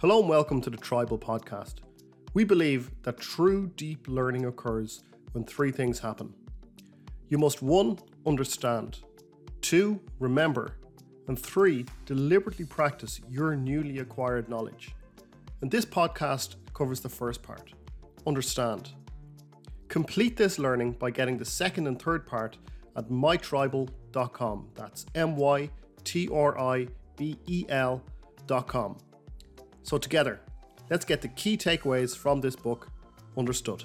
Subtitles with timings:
[0.00, 1.74] Hello and welcome to the Tribel Podcast.
[2.32, 5.02] We believe that true deep learning occurs
[5.32, 6.32] when three things happen.
[7.28, 9.00] You must one, understand,
[9.60, 10.76] two, remember,
[11.28, 14.94] and three, deliberately practice your newly acquired knowledge.
[15.60, 17.74] And this podcast covers the first part
[18.26, 18.92] understand.
[19.88, 22.56] Complete this learning by getting the second and third part
[23.00, 24.68] at mytribel.com.
[24.74, 25.70] That's M Y
[26.04, 26.86] T R I
[27.16, 28.98] B E L.com.
[29.82, 30.40] So, together,
[30.90, 32.88] let's get the key takeaways from this book
[33.36, 33.84] understood.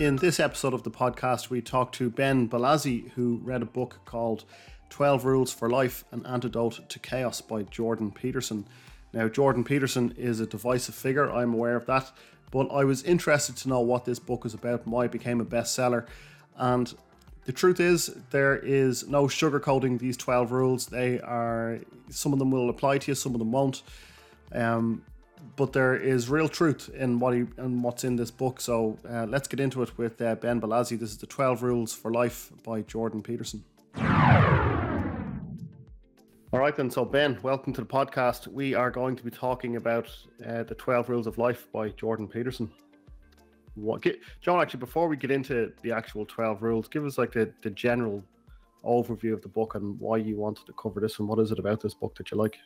[0.00, 4.00] In this episode of the podcast, we talked to Ben Balazzi, who read a book
[4.06, 4.44] called
[4.88, 8.66] 12 Rules for Life An Antidote to Chaos by Jordan Peterson.
[9.12, 12.10] Now, Jordan Peterson is a divisive figure, I'm aware of that,
[12.50, 15.40] but I was interested to know what this book was about, and why it became
[15.40, 16.06] a bestseller.
[16.56, 16.92] And
[17.44, 20.86] the truth is, there is no sugarcoating these 12 rules.
[20.86, 23.82] They are, some of them will apply to you, some of them won't.
[24.52, 25.02] Um,
[25.56, 28.60] but there is real truth in what he and what's in this book.
[28.60, 30.98] So uh, let's get into it with uh, Ben Balazzi.
[30.98, 33.64] This is the 12 Rules for Life by Jordan Peterson.
[36.52, 36.90] All right, then.
[36.90, 38.48] So, Ben, welcome to the podcast.
[38.48, 40.10] We are going to be talking about
[40.44, 42.68] uh, the 12 Rules of Life by Jordan Peterson.
[43.76, 47.30] What, get, John, actually, before we get into the actual 12 rules, give us like
[47.30, 48.24] the, the general
[48.84, 51.60] overview of the book and why you wanted to cover this and what is it
[51.60, 52.58] about this book that you like?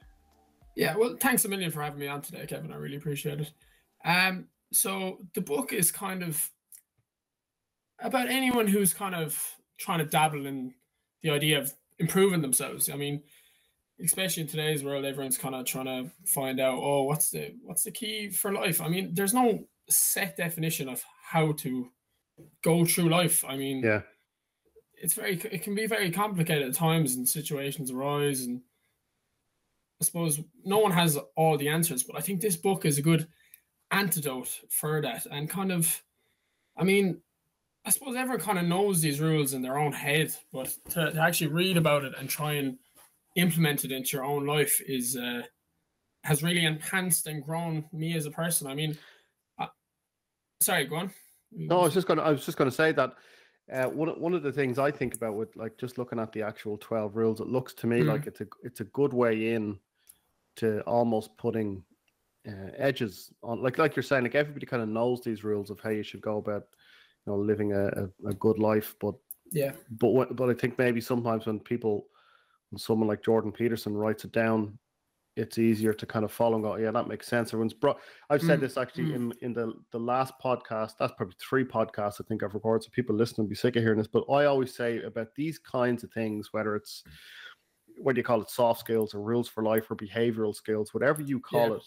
[0.74, 2.72] Yeah, well, thanks a million for having me on today, Kevin.
[2.72, 3.52] I really appreciate it.
[4.02, 6.50] Um, so the book is kind of
[7.98, 9.38] about anyone who's kind of
[9.76, 10.72] trying to dabble in
[11.22, 12.88] the idea of improving themselves.
[12.88, 13.22] I mean,
[14.02, 17.84] especially in today's world, everyone's kind of trying to find out, oh, what's the what's
[17.84, 18.80] the key for life?
[18.80, 21.90] I mean, there's no set definition of how to
[22.62, 23.44] go through life.
[23.46, 24.02] I mean, Yeah.
[24.94, 28.62] it's very it can be very complicated at times and situations arise and
[30.00, 33.02] I suppose no one has all the answers, but I think this book is a
[33.02, 33.28] good
[33.90, 36.02] antidote for that and kind of
[36.76, 37.20] I mean
[37.86, 41.20] I suppose everyone kind of knows these rules in their own head, but to, to
[41.20, 42.78] actually read about it and try and
[43.36, 45.42] implement it into your own life is uh,
[46.24, 48.66] has really enhanced and grown me as a person.
[48.66, 48.96] I mean,
[49.58, 49.66] uh,
[50.60, 51.10] sorry, go on.
[51.52, 53.14] No, I was just to I was just to say that
[53.72, 56.32] uh, one of- one of the things I think about with like just looking at
[56.32, 58.08] the actual twelve rules, it looks to me Mm.
[58.08, 59.78] like it's a it's a good way in
[60.56, 61.84] to almost putting
[62.46, 63.62] uh, edges on.
[63.62, 66.20] Like like you're saying, like everybody kind of knows these rules of how you should
[66.20, 66.64] go about
[67.26, 69.14] you know living a, a, a good life, but
[69.52, 72.06] Yeah, but what, but I think maybe sometimes when people
[72.78, 74.78] someone like Jordan Peterson writes it down,
[75.36, 77.48] it's easier to kind of follow and go, yeah, that makes sense.
[77.48, 77.98] Everyone's brought.
[78.30, 79.14] I've said Mm, this actually mm.
[79.16, 80.92] in in the the last podcast.
[80.98, 82.84] That's probably three podcasts I think I've recorded.
[82.84, 84.06] So people listening be sick of hearing this.
[84.06, 87.02] But I always say about these kinds of things, whether it's
[87.98, 91.22] what do you call it, soft skills or rules for life or behavioral skills, whatever
[91.22, 91.76] you call Yeah.
[91.76, 91.82] it.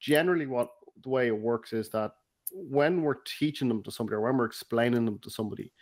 [0.00, 0.70] Generally, what
[1.02, 2.12] the way it works is that
[2.52, 5.72] when we're teaching them to somebody or when we're explaining them to somebody,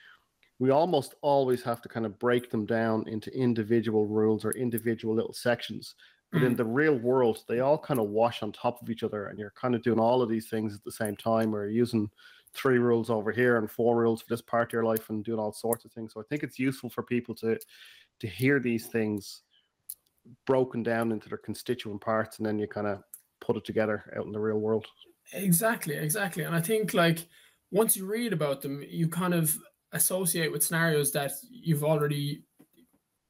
[0.59, 5.15] we almost always have to kind of break them down into individual rules or individual
[5.15, 5.94] little sections.
[6.33, 6.56] But in Mm.
[6.56, 9.53] the real world, they all kind of wash on top of each other, and you're
[9.53, 12.11] kind of doing all of these things at the same time, or using
[12.53, 15.39] three rules over here and four rules for this part of your life, and doing
[15.39, 16.12] all sorts of things.
[16.15, 17.59] So I think it's useful for people to
[18.21, 19.43] to hear these things
[20.47, 23.03] broken down into their constituent parts, and then you kind of
[23.41, 24.87] put it together out in the real world.
[25.33, 26.44] Exactly, exactly.
[26.44, 27.28] And I think like
[27.71, 29.59] once you read about them, you kind of
[29.96, 32.42] associate with scenarios that you've already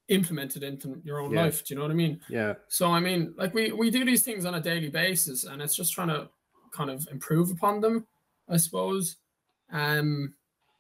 [0.09, 1.43] implemented into your own Yeah.
[1.45, 1.65] life.
[1.65, 2.21] Do you know what I mean?
[2.29, 5.61] Yeah, So I mean, like we we do these things on a daily basis, and
[5.63, 6.29] it's just trying to
[6.73, 8.07] kind of improve upon them,
[8.49, 9.17] I suppose,
[9.73, 10.35] um,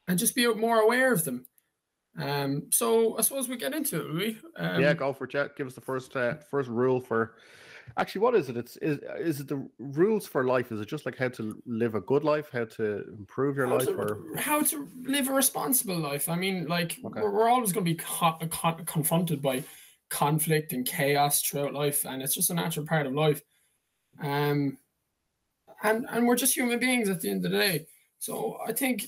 [0.08, 1.47] and just be more aware of them.
[2.18, 4.38] Um, so I suppose we get into it, we?
[4.56, 4.94] Um, yeah.
[4.94, 5.56] Go for it.
[5.56, 7.34] Give us the first uh, first rule for.
[7.98, 8.56] Actually, what is it?
[8.56, 10.72] It's is is it the rules for life?
[10.72, 13.78] Is it just like how to live a good life, how to improve your how
[13.78, 16.28] life, to, or how to live a responsible life.
[16.28, 17.21] I mean, like Okay.
[17.21, 19.62] we're, we're always going to be con- con- confronted by
[20.09, 23.42] conflict and chaos throughout life, and it's just a natural part of life.
[24.21, 24.78] Um,
[25.82, 27.86] and and we're just human beings at the end of the day.
[28.18, 29.06] So I think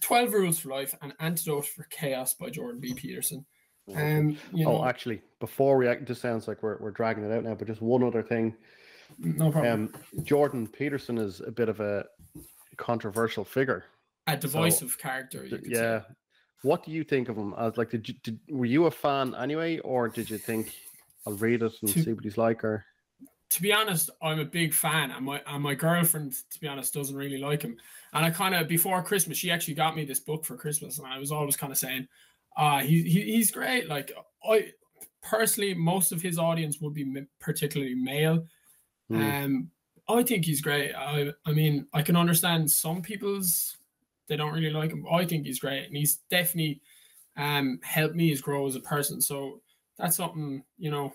[0.00, 2.94] Twelve Rules for Life: An Antidote for Chaos by Jordan B.
[2.94, 3.44] Peterson.
[3.94, 7.32] Um, you know, oh, actually, before we act, this sounds like we're we're dragging it
[7.32, 8.54] out now, but just one other thing.
[9.18, 9.92] no problem.
[10.16, 12.04] Um, Jordan Peterson is a bit of a
[12.76, 13.84] controversial figure.
[14.26, 15.44] a divisive character.
[15.44, 16.00] You Th- could yeah.
[16.00, 16.06] say.
[16.62, 17.54] What do you think of him?
[17.56, 20.74] As like, did you did, were you a fan anyway, or did you think
[21.26, 22.64] I'll read it and To- see what he's like?
[22.64, 22.84] Or
[23.50, 26.92] to be honest, I'm a big fan, and my and my girlfriend, to be honest,
[26.94, 27.76] doesn't really like him.
[28.12, 31.06] And I kind of before Christmas, she actually got me this book for Christmas, and
[31.06, 32.08] I was always kind of saying,
[32.56, 34.10] "Ah, he, he he's great." Like
[34.44, 34.72] I
[35.22, 37.06] personally, most of his audience would be
[37.40, 38.46] particularly male.
[39.10, 39.44] Mm.
[39.44, 39.70] Um,
[40.08, 40.92] I think he's great.
[40.94, 43.76] I I mean, I can understand some people's
[44.28, 45.06] they don't really like him.
[45.10, 46.80] I think he's great, and he's definitely
[47.36, 49.20] um helped me as grow as a person.
[49.20, 49.60] So
[49.96, 51.12] that's something you know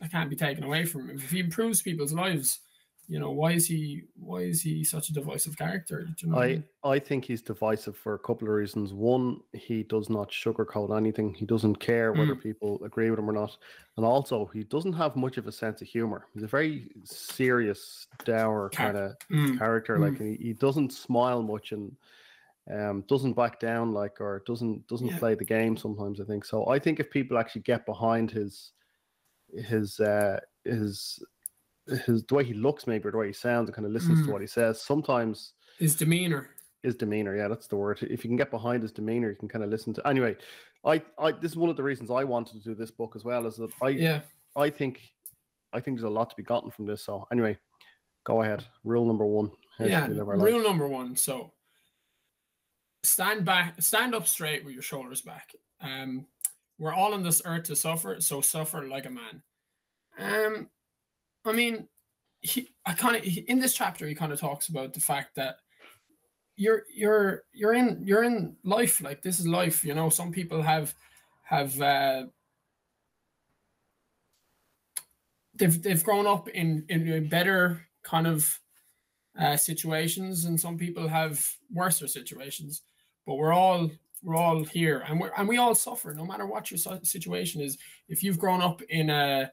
[0.00, 1.16] that can't be taken away from him.
[1.16, 2.60] If he improves people's lives,
[3.06, 6.44] you know why is he why is he such a divisive character you know I,
[6.44, 6.64] I, mean?
[6.84, 11.34] I think he's divisive for a couple of reasons one he does not sugarcoat anything
[11.34, 12.42] he doesn't care whether mm.
[12.42, 13.56] people agree with him or not
[13.96, 18.06] and also he doesn't have much of a sense of humor he's a very serious
[18.24, 19.58] dour kind of mm.
[19.58, 20.10] character mm.
[20.10, 21.92] like he, he doesn't smile much and
[22.74, 25.18] um doesn't back down like or doesn't doesn't yeah.
[25.18, 28.72] play the game sometimes i think so i think if people actually get behind his
[29.68, 31.22] his uh his
[31.86, 34.20] his the way he looks, maybe, or the way he sounds, and kind of listens
[34.20, 34.26] mm.
[34.26, 34.82] to what he says.
[34.82, 36.50] Sometimes his demeanor.
[36.82, 37.98] His demeanor, yeah, that's the word.
[38.02, 40.06] If you can get behind his demeanor, you can kind of listen to.
[40.06, 40.36] Anyway,
[40.84, 43.24] I, I, this is one of the reasons I wanted to do this book as
[43.24, 43.46] well.
[43.46, 44.20] Is that I, yeah,
[44.54, 45.00] I think,
[45.72, 47.02] I think there's a lot to be gotten from this.
[47.02, 47.56] So anyway,
[48.24, 48.64] go ahead.
[48.84, 49.50] Rule number one.
[49.80, 51.16] Yeah, rule number one.
[51.16, 51.52] So
[53.02, 55.52] stand back, stand up straight with your shoulders back.
[55.80, 56.26] Um,
[56.78, 59.42] we're all on this earth to suffer, so suffer like a man.
[60.18, 60.68] Um,
[61.44, 61.88] I mean,
[62.40, 65.56] he, I kind of in this chapter he kind of talks about the fact that
[66.56, 69.84] you're you're you're in you're in life like this is life.
[69.84, 70.94] You know, some people have
[71.42, 72.24] have uh,
[75.54, 78.60] they've they've grown up in in better kind of
[79.38, 82.82] uh, situations, and some people have worse situations.
[83.26, 83.90] But we're all
[84.22, 87.78] we're all here, and we and we all suffer, no matter what your situation is.
[88.08, 89.50] If you've grown up in a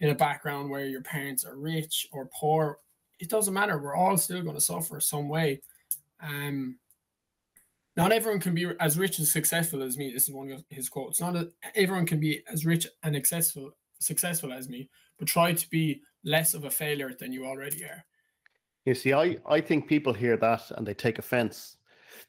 [0.00, 2.78] in a background where your parents are rich or poor,
[3.20, 3.78] it doesn't matter.
[3.78, 5.60] We're all still going to suffer some way.
[6.20, 6.78] Um,
[7.96, 10.12] not everyone can be as rich and successful as me.
[10.12, 11.20] This is one of his quotes.
[11.20, 14.88] Not a, everyone can be as rich and successful successful as me,
[15.18, 18.04] but try to be less of a failure than you already are.
[18.84, 21.76] You see, I, I think people hear that and they take offense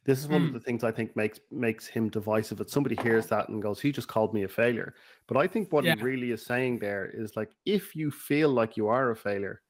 [0.06, 0.46] this is one mm.
[0.46, 0.58] of hmm.
[0.58, 2.58] the things I think makes makes him divisive.
[2.58, 4.94] That somebody hears that and goes, "He just called me a failure."
[5.28, 5.96] But I think what yeah.
[5.96, 9.62] he really is saying there is like, if you feel like you are a failure,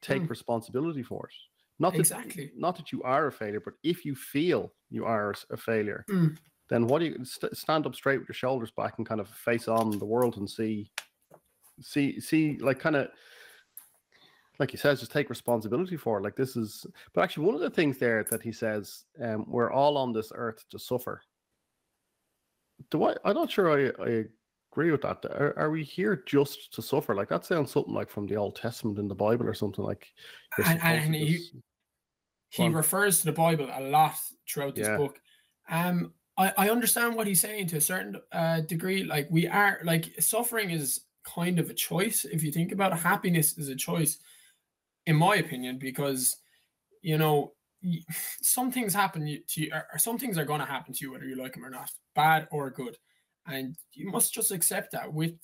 [0.00, 0.30] take mm.
[0.30, 1.34] responsibility for it.
[1.78, 2.52] Not that, exactly.
[2.56, 6.36] Not that you are a failure, but if you feel you are a failure, mm.
[6.68, 9.28] then what do you st- stand up straight with your shoulders back and kind of
[9.28, 10.90] face on the world and see,
[11.80, 13.08] see, see, like kind of
[14.58, 16.22] like he says, just take responsibility for it.
[16.22, 19.72] Like this is, but actually, one of the things there that he says, um, we're
[19.72, 21.22] all on this earth to suffer.
[22.90, 23.16] Do I?
[23.24, 24.24] I'm not sure I, I
[24.72, 25.24] agree with that.
[25.24, 27.14] Are, are we here just to suffer?
[27.14, 30.12] Like that sounds something like from the Old Testament in the Bible or something like.
[30.64, 31.40] And, and he,
[32.50, 34.14] he refers to the Bible a lot
[34.48, 34.96] throughout this yeah.
[34.96, 35.18] book.
[35.70, 39.04] Um, I, I understand what he's saying to a certain uh, degree.
[39.04, 42.24] Like we are, like suffering is kind of a choice.
[42.24, 44.18] If you think about it, happiness is a choice
[45.06, 46.36] in my opinion, because
[47.02, 47.52] you know
[48.42, 51.26] some things happen to you, or some things are going to happen to you whether
[51.26, 52.96] you like them or not, bad or good,
[53.46, 55.34] and you must just accept that with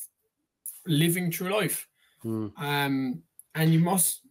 [0.87, 1.87] living through life.
[2.25, 2.53] Mm.
[2.59, 3.23] Um,
[3.55, 4.23] and you must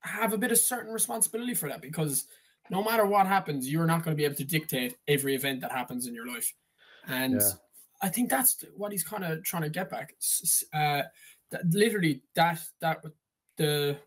[0.00, 2.26] have a bit of certain responsibility for that because
[2.70, 5.72] no matter what happens, you're not going to be able to dictate every event that
[5.72, 6.52] happens in your life.
[7.06, 7.50] And yeah.
[8.02, 10.14] I think that's what he's kind of trying to get back.
[10.74, 11.02] Uh,
[11.50, 13.02] that, literally, that that
[13.56, 13.98] the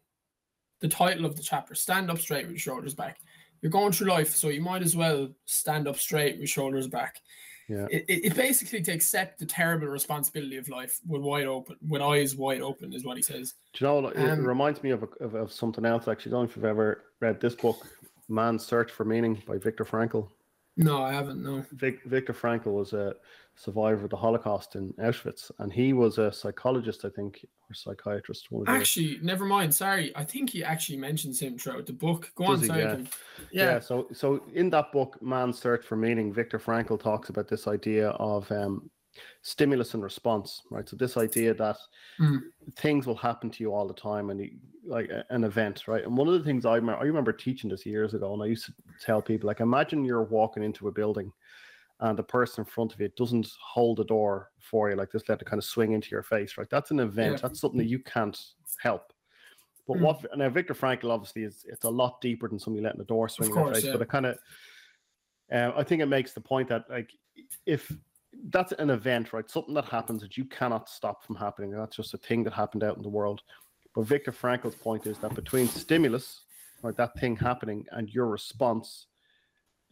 [0.81, 3.19] the title of the chapter stand up straight with your shoulders back.
[3.61, 7.21] You're going through life so you might as well stand up straight with shoulders back.
[7.69, 7.87] Yeah.
[7.89, 12.35] It, it basically to accept the terrible responsibility of life with wide open with eyes
[12.35, 13.53] wide open is what he says.
[13.73, 16.31] Do you know it um, reminds me of, of, of something else actually.
[16.31, 17.87] I don't know if you've ever read this book
[18.27, 20.27] man's search for meaning by viktor frankl.
[20.75, 21.63] No i haven't no.
[21.71, 23.15] Vic, viktor frankl was a
[23.55, 28.47] survivor of the Holocaust in Auschwitz, and he was a psychologist, I think, or psychiatrist.
[28.67, 29.73] actually, never mind.
[29.73, 32.31] Sorry, I think he actually mentions him throughout the book.
[32.35, 32.81] Go Does on, sorry.
[32.81, 32.95] Yeah.
[32.97, 33.05] yeah.
[33.51, 33.79] yeah.
[33.79, 38.09] So, so in that book, Man's Search for Meaning, Viktor Frankl talks about this idea
[38.11, 38.89] of um,
[39.41, 40.87] stimulus and response, right?
[40.87, 41.77] So this idea that
[42.19, 42.39] mm.
[42.77, 44.51] things will happen to you all the time, and you,
[44.85, 46.03] like an event, right?
[46.03, 48.47] And one of the things I remember, I remember teaching this years ago, and I
[48.47, 51.31] used to tell people, like, imagine you're walking into a building
[52.01, 55.29] and the person in front of you doesn't hold the door for you, like just
[55.29, 56.69] let it kind of swing into your face, right?
[56.69, 57.33] That's an event.
[57.33, 57.41] Yeah.
[57.43, 58.39] That's something that you can't
[58.81, 59.13] help.
[59.87, 60.01] But mm.
[60.01, 63.29] what now Viktor Frankl obviously is it's a lot deeper than somebody letting the door
[63.29, 63.85] swing in your face.
[63.85, 63.93] Yeah.
[63.93, 64.37] But it kind of
[65.51, 67.11] uh, I think it makes the point that like
[67.65, 67.91] if
[68.49, 69.49] that's an event, right?
[69.49, 71.71] Something that happens that you cannot stop from happening.
[71.71, 73.41] That's just a thing that happened out in the world.
[73.93, 76.41] But Viktor Frankl's point is that between stimulus
[76.81, 79.07] or that thing happening and your response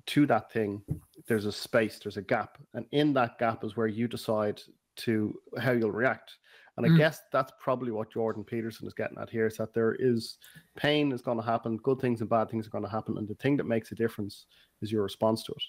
[0.09, 0.81] to that thing,
[1.27, 4.61] there's a space, there's a gap, and in that gap is where you decide
[4.97, 6.37] to how you'll react.
[6.77, 6.97] And I Mm.
[6.97, 10.37] guess that's probably what Jordan Peterson is getting at here is that there is
[10.75, 13.27] pain is going to happen, good things and bad things are going to happen, and
[13.27, 14.45] the thing that makes a difference
[14.81, 15.63] is your response to it.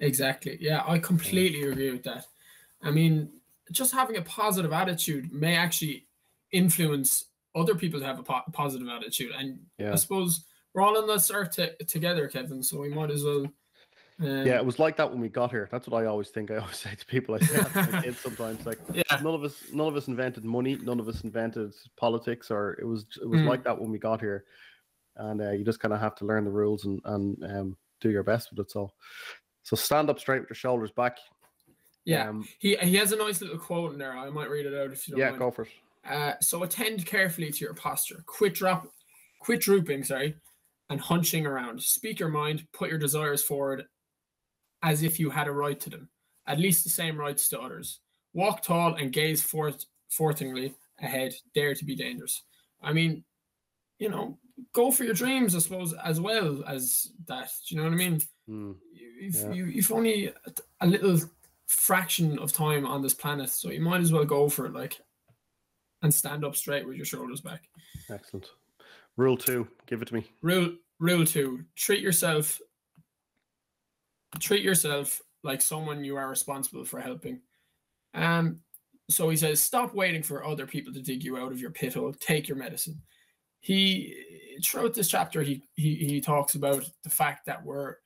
[0.00, 0.58] Exactly.
[0.60, 2.26] Yeah, I completely agree with that.
[2.82, 3.30] I mean,
[3.70, 6.06] just having a positive attitude may actually
[6.50, 9.32] influence other people to have a po- positive attitude.
[9.36, 9.92] And Yeah.
[9.92, 12.62] I suppose we're all on this earth to together, Kevin.
[12.62, 13.46] So we might as well.
[14.20, 15.68] Um, Yeah, it was like that when we got here.
[15.72, 16.50] That's what I always think.
[16.50, 19.02] I always say to people, I say that kids sometimes, like Yeah.
[19.22, 22.84] none of us, none of us invented money, none of us invented politics, or it
[22.84, 23.46] was it was Mm.
[23.46, 24.44] like that when we got here,
[25.16, 28.10] and uh, you just kind of have to learn the rules and and um, do
[28.10, 28.70] your best with it.
[28.70, 28.92] So,
[29.62, 31.18] so stand up straight with your shoulders back.
[32.04, 32.28] Yeah.
[32.28, 34.16] um, He he has a nice little quote in there.
[34.16, 35.38] I might read it out if you don't yeah, mind.
[35.38, 35.68] go for it.
[36.08, 38.22] Uh, so attend carefully to your posture.
[38.26, 38.86] Quit drop,
[39.40, 40.34] quit drooping, sorry,
[40.88, 41.82] and hunching around.
[41.82, 42.66] Speak your mind.
[42.72, 43.84] Put your desires forward,
[44.82, 46.08] as if you had a right to them,
[46.46, 48.00] at least the same rights to others.
[48.32, 51.34] Walk tall and gaze forth, forthingly ahead.
[51.54, 52.42] Dare to be dangerous.
[52.82, 53.24] I mean,
[53.98, 54.38] you know,
[54.72, 57.50] go for your dreams, I suppose, as well as that.
[57.68, 58.20] Do you know what I mean?
[58.48, 58.76] Mm,
[59.20, 59.52] You've, Yeah.
[59.52, 60.34] you, you've only a,
[60.80, 61.18] a little
[61.66, 64.98] fraction of time on this planet, so you might as well go for it, like,
[66.02, 67.68] and stand up straight with your shoulders back.
[68.08, 68.48] excellent.
[69.16, 70.24] Rule two, give it to me.
[70.40, 72.58] Rule rule two: treat yourself.
[74.38, 77.40] Treat yourself like someone you are responsible for helping.
[78.14, 78.60] Um,
[79.08, 81.94] so he says, stop waiting for other people to dig you out of your pit
[81.94, 82.12] hole.
[82.12, 83.00] Take your medicine.
[83.60, 84.14] He
[84.64, 87.96] throughout this chapter, he he he talks about the fact that we're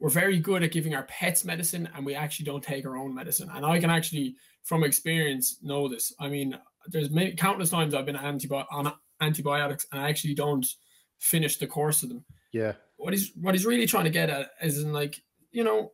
[0.00, 3.14] we're very good at giving our pets medicine and we actually don't take our own
[3.14, 3.50] medicine.
[3.52, 6.12] And I can actually, from experience, know this.
[6.20, 6.56] I mean,
[6.86, 10.66] there's many countless times I've been antibi- on antibiotics and I actually don't
[11.18, 12.24] finish the course of them.
[12.52, 15.20] Yeah, What he's what he's really trying to get at is in like,
[15.50, 15.92] you know,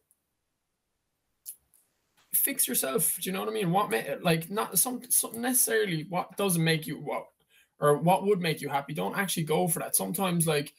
[2.32, 3.16] fix yourself.
[3.20, 3.70] Do you know what I mean?
[3.70, 7.24] What may like not some something necessarily what doesn't make you what
[7.80, 8.94] or what would make you happy.
[8.94, 9.96] Don't actually go for that.
[9.96, 10.72] Sometimes like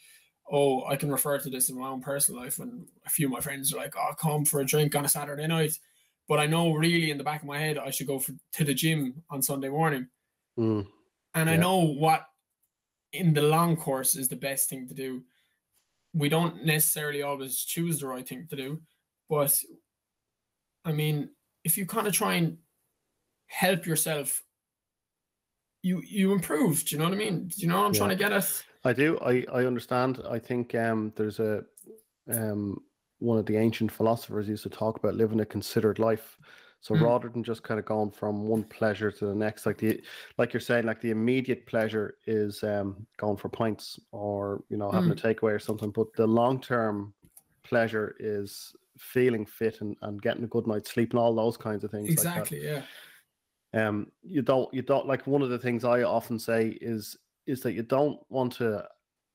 [0.51, 3.31] oh, I can refer to this in my own personal life when a few of
[3.31, 5.77] my friends are like, oh, come for a drink on a Saturday night.
[6.27, 8.63] But I know really in the back of my head I should go for, to
[8.63, 10.07] the gym on Sunday morning.
[10.57, 10.85] mm,
[11.33, 12.25] And I know what
[13.11, 15.23] in the long course is the best thing to do.
[16.15, 18.81] We don't necessarily always choose the right thing to do,
[19.29, 19.61] but
[20.85, 21.31] I mean,
[21.63, 22.57] if you kind of try and
[23.47, 24.43] help yourself,
[25.81, 26.85] you you improve.
[26.85, 27.47] Do you know what I mean?
[27.47, 27.99] Do you know what I'm Yeah.
[27.99, 28.63] trying to get at?
[28.83, 29.19] I do.
[29.19, 30.21] I I understand.
[30.27, 31.65] I think um there's a
[32.31, 32.83] um
[33.19, 36.37] one of the ancient philosophers used to talk about living a considered life.
[36.85, 37.01] So Mm.
[37.01, 40.03] rather than just kind of going from one pleasure to the next, like the
[40.37, 44.91] like you're saying, like the immediate pleasure is um going for pints or you know
[44.91, 47.15] having a takeaway or something, but the long term
[47.63, 51.83] pleasure is feeling fit and, and getting a good night's sleep and all those kinds
[51.83, 52.07] of things.
[52.09, 52.63] like Exactly.
[52.63, 52.83] yeah.
[53.73, 57.61] um you don't you don't like one of the things i often say is is
[57.61, 58.87] that you don't want to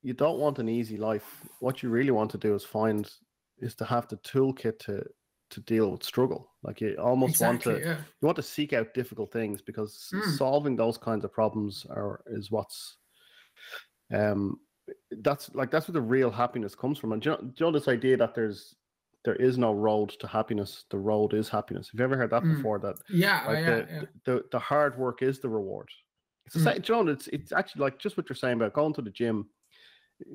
[0.03, 3.13] you don't want an easy life what you really want to do is find
[3.59, 5.05] is to have the toolkit to
[5.51, 7.73] to deal with struggle like you almost Exactly.
[7.75, 7.99] want to Yeah.
[8.21, 10.37] you want to seek out difficult things because Mm.
[10.39, 12.99] solving those kinds of problems are is what's
[14.13, 14.61] um
[15.23, 17.67] that's like that's where the real happiness comes from and do you know, do you
[17.67, 18.75] know this idea that there's
[19.25, 22.43] there is no road to happiness the road is happiness have you ever heard that
[22.43, 22.57] Mm.
[22.57, 23.45] before that Yeah.
[23.47, 24.03] like yeah, the, yeah.
[24.25, 25.89] the the hard work is the reward.
[26.47, 26.73] It's the Mm.
[26.75, 27.09] same, John.
[27.09, 29.51] It's it's actually like just what you're saying about going to the gym.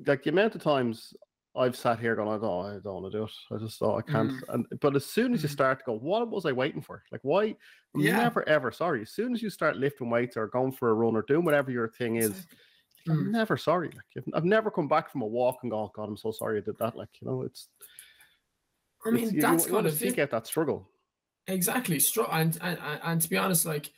[0.06, 1.14] Like the amount of times
[1.58, 3.32] I've sat here going, I don't, I don't want to do it.
[3.52, 4.34] I just thought I can't.
[4.50, 5.54] And but as soon as you Mm.
[5.54, 7.04] start to go, what was I waiting for?
[7.12, 7.56] Like why?
[7.96, 8.18] Yeah.
[8.18, 9.04] never ever sorry.
[9.04, 11.72] As soon as you start lifting weights or going for a run or doing whatever
[11.72, 12.58] your thing is, Exactly.
[13.08, 13.32] I'm Mm.
[13.32, 13.90] never sorry.
[13.90, 16.62] Like I've, never come back from a walk and gone, God, I'm so sorry I
[16.62, 16.96] did that.
[16.96, 17.70] Like you know, it's.
[19.06, 20.22] I mean, you, that's you, kind to of seek it.
[20.24, 20.90] out that struggle.
[21.48, 22.00] Exactly.
[22.00, 23.92] Str- and, and and and to be honest, like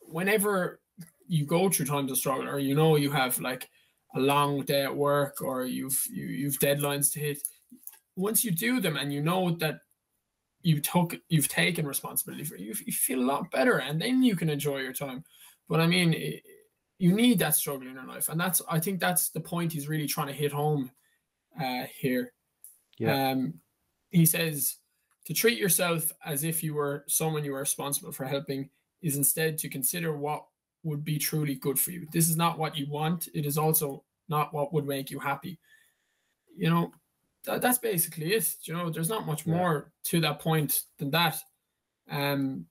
[0.00, 0.80] whenever
[1.28, 3.68] you go through times of struggle, or you know you have like
[4.14, 7.38] a long day at work, or you've you, you've deadlines to hit,
[8.16, 9.80] once you do them and you know that
[10.62, 14.22] you took you've taken responsibility for it, you, you feel a lot better, and then
[14.22, 15.24] you can enjoy your time.
[15.68, 16.40] But I mean, i
[16.98, 19.88] you need that struggle in your life, and that's I think that's the point he's
[19.88, 20.90] really trying to hit home
[21.60, 22.32] uh, here.
[22.98, 23.30] Yeah.
[23.30, 23.54] Um,
[24.10, 24.76] he says
[25.26, 28.70] to treat yourself as if you were someone you were responsible for helping
[29.02, 30.44] is instead to consider what
[30.84, 32.06] would be truly good for you.
[32.12, 33.28] This is not what you want.
[33.34, 35.58] It is also not what would make you happy.
[36.56, 36.92] You know,
[37.44, 38.54] that, that's basically it.
[38.62, 39.54] You know, there's not much Yeah.
[39.54, 41.40] more to that point than that.
[42.08, 42.66] Um,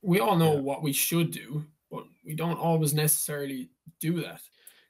[0.00, 0.60] we all know Yeah.
[0.60, 4.40] what we should do, but we don't always necessarily do that.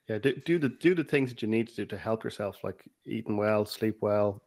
[0.09, 2.63] Yeah, do, do the do the things that you need to do to help yourself,
[2.63, 4.43] like eating well, sleep well,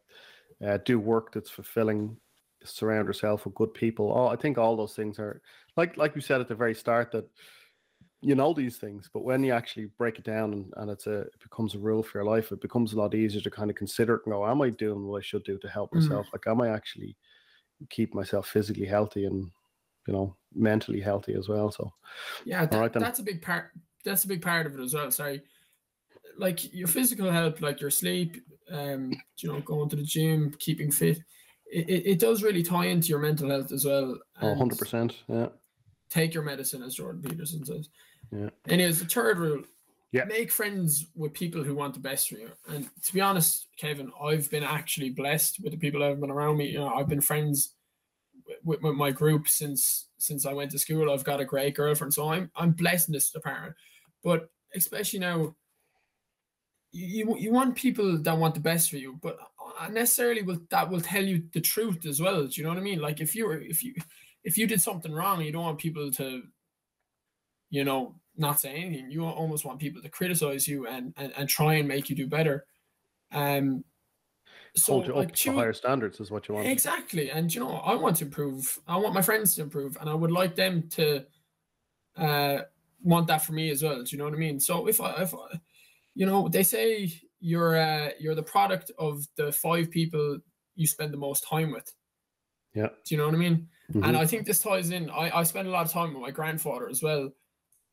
[0.63, 2.15] uh, do work that's fulfilling,
[2.63, 4.11] surround yourself with good people.
[4.15, 5.41] Oh, I think all those things are
[5.75, 7.27] like like you said at the very start that
[8.21, 11.21] you know these things, but when you actually break it down and, and it's a
[11.21, 13.75] it becomes a rule for your life, it becomes a lot easier to kind of
[13.75, 15.97] consider it and go, Am I doing what I should do to help Mm.
[15.97, 16.29] myself?
[16.33, 17.15] Like am I actually
[17.89, 19.51] keep myself physically healthy and
[20.07, 21.71] you know, mentally healthy as well.
[21.71, 21.93] So
[22.45, 23.71] Yeah, that, right that's a big part.
[24.03, 25.11] That's a big part of it as well.
[25.11, 25.41] Sorry,
[26.37, 28.37] like your physical health, like your sleep,
[28.69, 31.19] um, you know, going to the gym, keeping fit.
[31.71, 34.19] It, it, it does really tie into your mental health as well.
[34.41, 35.23] oh, 100%.
[35.27, 35.49] Yeah.
[36.09, 37.89] Take your medicine, as Jordan Peterson says.
[38.31, 38.49] Yeah.
[38.67, 39.63] Anyways, the third rule:
[40.11, 40.25] Yeah.
[40.25, 42.49] make friends with people who want the best for you.
[42.69, 46.31] And to be honest, Kevin, I've been actually blessed with the people that have been
[46.31, 46.67] around me.
[46.67, 47.73] You know, I've been friends
[48.63, 51.11] with, with my group since since I went to school.
[51.11, 53.75] I've got a great girlfriend, so I'm I'm blessed in this department.
[54.23, 55.55] But especially now,
[56.91, 59.37] you you, want people that want the best for you, but
[59.91, 62.47] necessarily will that will tell you the truth as well.
[62.47, 62.99] Do you know what I mean?
[62.99, 63.93] Like if you were if you
[64.47, 66.41] if you did something wrong, you don't want people to,
[67.69, 69.11] you know, not say anything.
[69.11, 72.27] You almost want people to criticize you and and, and try and make you do
[72.27, 72.65] better.
[73.31, 73.83] Um.
[74.75, 76.67] So Hold you like, up to higher standards is what you want.
[76.67, 77.29] Exactly.
[77.29, 78.79] And you know, I want to improve.
[78.87, 81.25] I want my friends to improve and I would like them to
[82.15, 82.59] uh
[83.01, 84.01] want that for me as well.
[84.03, 84.59] Do you know what I mean?
[84.59, 85.59] So if I if I,
[86.13, 90.37] you know, they say you're uh you're the product of the five people
[90.75, 91.91] you spend the most time with.
[92.75, 92.89] Yeah.
[93.03, 93.67] Do you know what I mean?
[93.93, 94.05] Mhm.
[94.07, 95.09] And I think this ties in.
[95.09, 97.31] I, I spend a lot of time with my grandfather as well.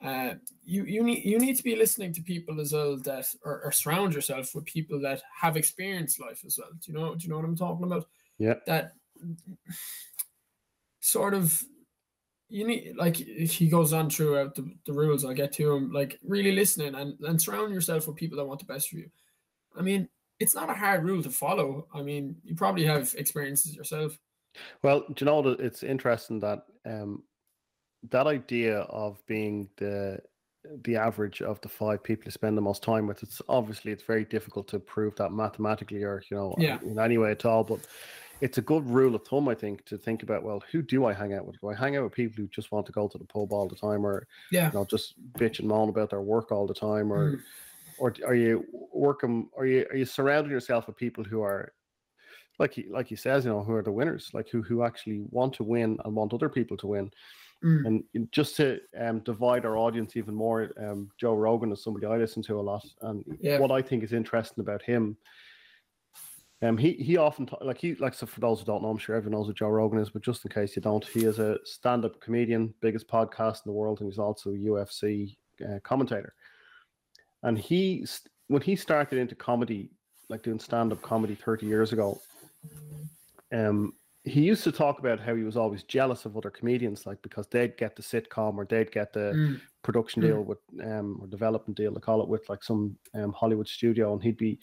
[0.02, 0.34] Uh,
[0.64, 3.72] you you need you need to be listening to people as well that or, or
[3.72, 6.70] surround yourself with people that have experienced life as well.
[6.72, 8.06] Do you know do you know what I'm talking about?
[8.38, 8.54] Yeah.
[8.66, 8.94] That
[11.00, 11.62] sort of
[12.48, 15.24] you need like he goes on throughout the, the rules.
[15.24, 15.92] I'll get to him.
[15.92, 19.10] Like really listening and and surround yourself with people that want the best for you.
[19.76, 20.08] I mean,
[20.38, 21.86] it's not a hard rule to follow.
[21.94, 24.18] I mean, you probably have experiences yourself.
[24.82, 27.24] Well, do you know that it's interesting that um,
[28.10, 30.20] that idea of being the
[30.84, 34.02] the average of the five people you spend the most time with, it's obviously it's
[34.04, 36.80] very difficult to prove that mathematically or you know Yeah.
[36.82, 37.64] in any way at all.
[37.64, 37.86] But
[38.40, 40.42] it's a good rule of thumb, I think, to think about.
[40.44, 41.60] Well, who do I hang out with?
[41.60, 43.68] Do I hang out with people who just want to go to the pub all
[43.68, 44.72] the time, or Yeah.
[44.72, 47.44] you know just bitch and moan about their work all the time, or Mm.
[47.98, 49.50] or are you working?
[49.56, 51.74] Are you are you surrounding yourself with people who are
[52.58, 55.24] like he like he says, you know, who are the winners, like who who actually
[55.30, 57.10] want to win and want other people to win,
[57.64, 58.02] Mm.
[58.14, 60.70] and just to um, divide our audience even more.
[60.78, 63.58] Um, Joe Rogan is somebody I listen to a lot, and Yeah.
[63.58, 65.16] what I think is interesting about him.
[66.62, 68.98] Um, he he often ta- like he like so for those who don't know, I'm
[68.98, 71.38] sure everyone knows what Joe Rogan is, but just in case you don't, he is
[71.38, 75.36] a stand-up comedian, biggest podcast in the world, and he's also a UFC
[75.66, 76.34] uh, commentator.
[77.42, 78.06] And he
[78.48, 79.90] when he started into comedy,
[80.28, 82.20] like doing stand-up comedy 30 years ago,
[83.52, 87.20] um, he used to talk about how he was always jealous of other comedians, like
[87.22, 89.60] because they'd get the sitcom or they'd get the Mm.
[89.82, 90.26] production Mm.
[90.26, 94.12] deal with um or development deal, they call it with like some um Hollywood studio,
[94.14, 94.58] and he'd be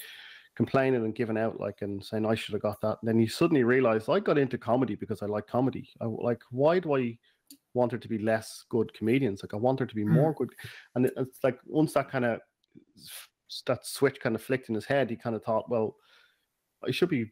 [0.56, 2.98] complaining and giving out like and saying I should have got that.
[3.02, 5.90] And then he suddenly realized I got into comedy because I like comedy.
[6.02, 7.18] I like why do I
[7.74, 9.44] want there to be less good comedians?
[9.44, 10.08] Like I want there to be Mm.
[10.14, 10.50] more good.
[10.96, 12.40] And it- it's like once that kind of
[13.68, 15.98] that switch kind of flicked in his head, he kind of thought, well,
[16.88, 17.32] I should be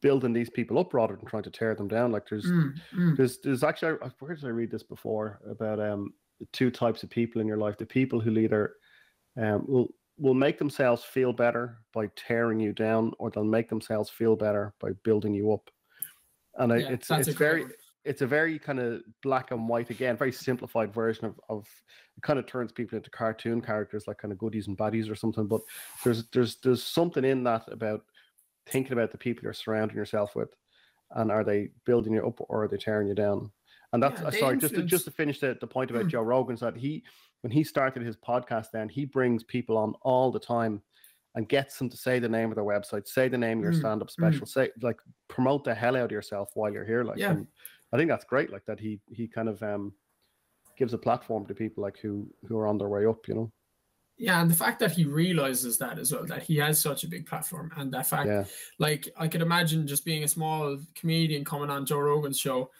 [0.00, 2.12] building these people up rather than trying to tear them down.
[2.12, 2.74] Like there's Mm.
[2.94, 3.16] Mm.
[3.16, 6.14] there's there's actually I- where did I read this before about um
[6.52, 7.76] two types of people in your life.
[7.78, 8.74] The people who either
[9.36, 14.10] um will will make themselves feel better by tearing you down, or they'll make themselves
[14.10, 15.70] feel better by building you up.
[16.56, 17.72] And I, it's it's a very one.
[18.04, 21.66] it's a very kind of black and white again, very simplified version of, of
[22.16, 25.14] it kind of turns people into cartoon characters like kind of goodies and baddies or
[25.14, 25.46] something.
[25.46, 25.62] But
[26.04, 28.04] there's there's there's something in that about
[28.66, 30.54] thinking about the people you're surrounding yourself with,
[31.12, 33.50] and are they building you up or are they tearing you down?
[33.92, 36.10] And that's Yeah, uh, sorry, just to, just to finish the, the point about Mm.
[36.10, 37.04] Joe Rogan's that he
[37.42, 40.80] when he started his podcast, then he brings people on all the time
[41.34, 43.72] and gets them to say the name of their website, say the name of your
[43.72, 44.98] Mm, stand-up special, say like
[45.28, 47.04] promote the hell out of yourself while you're here.
[47.04, 47.32] Like Yeah.
[47.32, 47.46] and
[47.92, 48.50] I think that's great.
[48.50, 49.92] Like that he he kind of um
[50.78, 53.52] gives a platform to people like who who are on their way up, you know.
[54.18, 57.08] Yeah, and the fact that he realizes that as well, that he has such a
[57.08, 58.44] big platform, and that fact, Yeah.
[58.78, 62.70] like I could imagine just being a small comedian coming on Joe Rogan's show,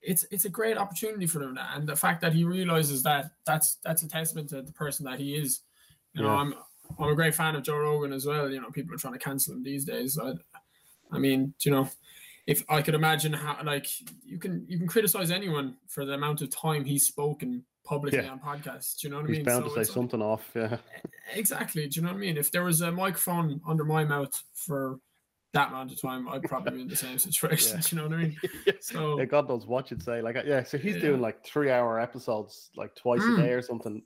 [0.00, 3.76] it's it's a great opportunity for him, and the fact that he realizes that that's
[3.84, 5.60] that's a testament to the person that he is.
[6.14, 6.40] You know, Yeah.
[6.40, 6.54] I'm
[6.98, 8.50] I'm a great fan of Joe Rogan as well.
[8.50, 10.18] You know, people are trying to cancel him these days.
[10.18, 10.32] I,
[11.12, 11.88] I mean, you know,
[12.46, 13.86] if I could imagine how like
[14.24, 18.30] you can you can criticize anyone for the amount of time he's spoken publicly Yeah.
[18.30, 18.98] on podcasts.
[19.00, 19.36] Do you know what I mean?
[19.36, 20.50] He's bound So to say it's like- something off.
[20.54, 20.76] Yeah.
[21.34, 21.88] Exactly.
[21.88, 22.36] Do you know what I mean?
[22.36, 24.98] If there was a microphone under my mouth for
[25.52, 27.76] that amount of time, I'd probably be in the same situation.
[27.76, 27.82] Yeah.
[27.88, 28.36] Do you know what I mean?
[28.80, 30.20] So yeah, God knows what you'd say.
[30.22, 31.02] Like, uh, yeah, so he's Yeah.
[31.02, 33.38] doing like three hour episodes, like twice Mm.
[33.38, 34.02] a day or something,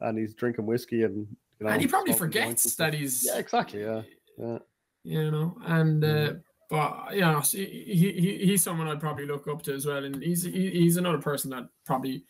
[0.00, 1.26] and he's drinking whiskey and
[1.60, 3.80] you know, and he probably smoking joints and forgets that he's Yeah, exactly.
[3.82, 4.02] Yeah,
[4.38, 4.58] yeah.
[5.04, 6.42] you know and uh, Mhm.
[6.70, 7.64] but you know he,
[8.18, 11.18] he he's someone i'd probably look up to as well and he's he, he's another
[11.18, 12.24] person that probably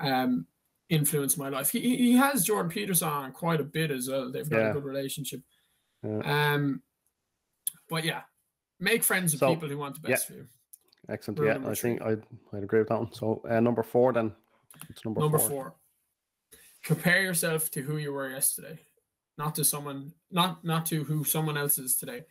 [0.00, 0.46] um
[0.90, 4.48] influenced my life he, he has jordan peterson on quite a bit as well they've
[4.48, 4.70] got Yeah.
[4.70, 5.40] a good relationship
[6.02, 6.54] Yeah.
[6.54, 6.82] um
[7.90, 8.22] but yeah
[8.80, 10.46] make friends with So, people who want the best for you
[11.10, 11.40] Excellent.
[11.42, 12.02] Yeah, I think.
[12.02, 13.10] I'd, I'd agree with that one.
[13.14, 14.30] So uh, number four then.
[14.90, 15.48] It's number, number four.
[15.48, 15.74] four
[16.84, 18.78] compare yourself to who you were yesterday
[19.38, 22.24] not to someone not not to who someone else is today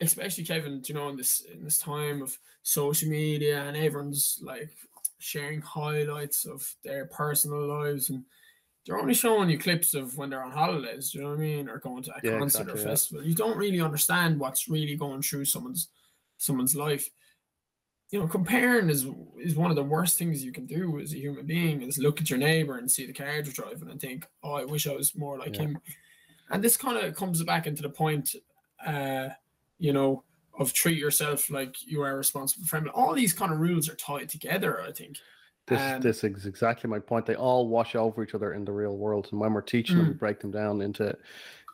[0.00, 4.70] especially kevin you know in this in this time of social media and everyone's like
[5.18, 8.24] sharing highlights of their personal lives and
[8.86, 11.42] they're only showing you clips of when they're on holidays do you know what i
[11.42, 12.90] mean or going to a Yeah, concert exactly, or yeah.
[12.90, 15.88] festival you don't really understand what's really going through someone's
[16.38, 17.08] someone's life
[18.10, 19.06] you know, comparing is
[19.40, 22.20] is one of the worst things you can do as a human being is look
[22.20, 24.92] at your neighbor and see the car they're driving and think, oh, I wish I
[24.94, 25.62] was more like Yeah.
[25.62, 25.78] him.
[26.50, 28.36] And this kind of comes back into the point,
[28.84, 29.30] uh,
[29.78, 30.22] you know,
[30.58, 32.88] of treat yourself like you are a responsible friend.
[32.88, 35.18] All these kind of rules are tied together, I think.
[35.66, 37.24] This Um, this is exactly my point.
[37.24, 40.08] They all wash over each other in the real world, and when we're teaching them,
[40.08, 41.16] we break them down into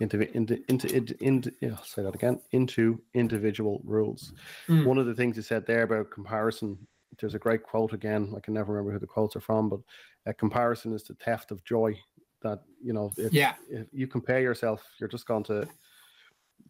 [0.00, 4.32] into into into, into, into yeah, I'll say that again into individual rules.
[4.68, 4.86] Mm.
[4.86, 6.78] One of the things you said there about comparison,
[7.18, 8.32] there's a great quote again.
[8.36, 9.80] I can never remember who the quotes are from, but
[10.24, 11.98] a comparison is the theft of joy.
[12.42, 13.56] That you know, if, Yeah.
[13.68, 15.68] if you compare yourself, you're just going to.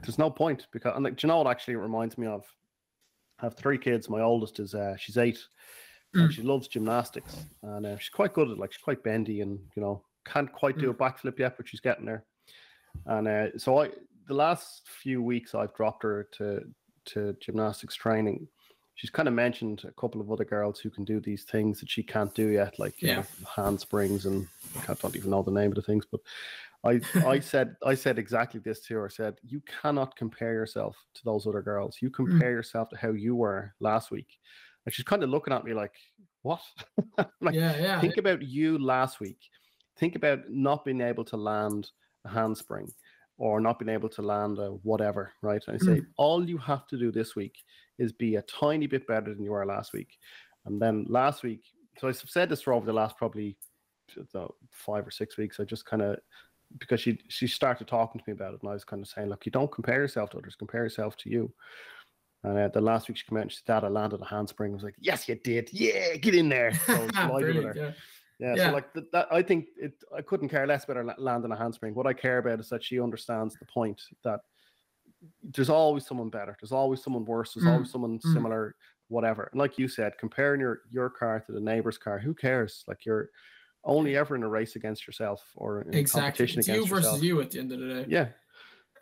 [0.03, 2.45] There's no point because, and like, do you know what actually it reminds me of?
[3.41, 4.09] I have three kids.
[4.09, 5.39] My oldest is uh, she's eight,
[6.15, 6.33] and Mm.
[6.33, 9.83] she loves gymnastics, and uh, she's quite good at like she's quite bendy and you
[9.83, 12.25] know can't quite do a backflip yet, but she's getting there.
[13.07, 13.91] And uh, so I,
[14.29, 16.63] the last few weeks, I've dropped her to
[17.07, 18.49] to gymnastics training.
[18.97, 21.89] She's kind of mentioned a couple of other girls who can do these things that
[21.89, 23.17] she can't do yet, like you Yeah.
[23.17, 24.47] know, handsprings and
[24.89, 26.05] I don't even know the name of the things.
[26.11, 26.21] But
[26.85, 29.07] I, I said, I said exactly this to her.
[29.07, 31.99] I said, you cannot compare yourself to those other girls.
[32.01, 32.15] You mm.
[32.15, 34.29] compare yourself to how you were last week.
[34.87, 35.95] And she's kind of looking at me like,
[36.43, 36.61] what?
[37.41, 38.01] like, yeah, yeah.
[38.01, 39.39] think about you last week.
[39.99, 41.91] Think about not being able to land
[42.25, 42.91] a handspring
[43.37, 45.63] or not being able to land a whatever, right?
[45.67, 46.07] And I say, mm.
[46.17, 47.55] all you have to do this week
[47.99, 50.17] is be a tiny bit better than you were last week.
[50.67, 51.63] And then last week,
[51.99, 53.57] so I've said this for over the last probably
[54.11, 55.61] I don't know, five or six weeks.
[55.61, 56.19] I just kind of,
[56.79, 59.29] because she she started talking to me about it, and I was kind of saying,
[59.29, 61.53] look, you don't compare yourself to others, compare yourself to you.
[62.43, 64.25] And uh, the last week she came out and she said, Dad, I landed a
[64.25, 64.73] handspring.
[64.73, 65.71] I was like, Yes, you did.
[65.73, 66.73] Yeah, get in there.
[66.87, 67.95] So I was delighted with Brilliant, her.
[68.39, 68.55] yeah.
[68.55, 68.69] Yeah, Yeah.
[68.69, 69.93] so like th- that, I think it.
[70.17, 71.95] I couldn't care less about her la- landing a handspring.
[71.95, 74.41] What I care about is that she understands the point that
[75.43, 76.57] there's always someone better.
[76.61, 77.53] There's always someone worse.
[77.53, 78.33] There's Mm, always someone mm.
[78.33, 78.77] similar.
[79.09, 79.49] Whatever.
[79.53, 82.85] And like you said, comparing your your car to the neighbor's car, who cares?
[82.87, 83.29] Like you're
[83.85, 86.21] only ever in a race against yourself or in Exactly.
[86.23, 87.23] competition It's you against versus yourself.
[87.23, 88.07] you at the end of the day.
[88.09, 88.29] Yeah.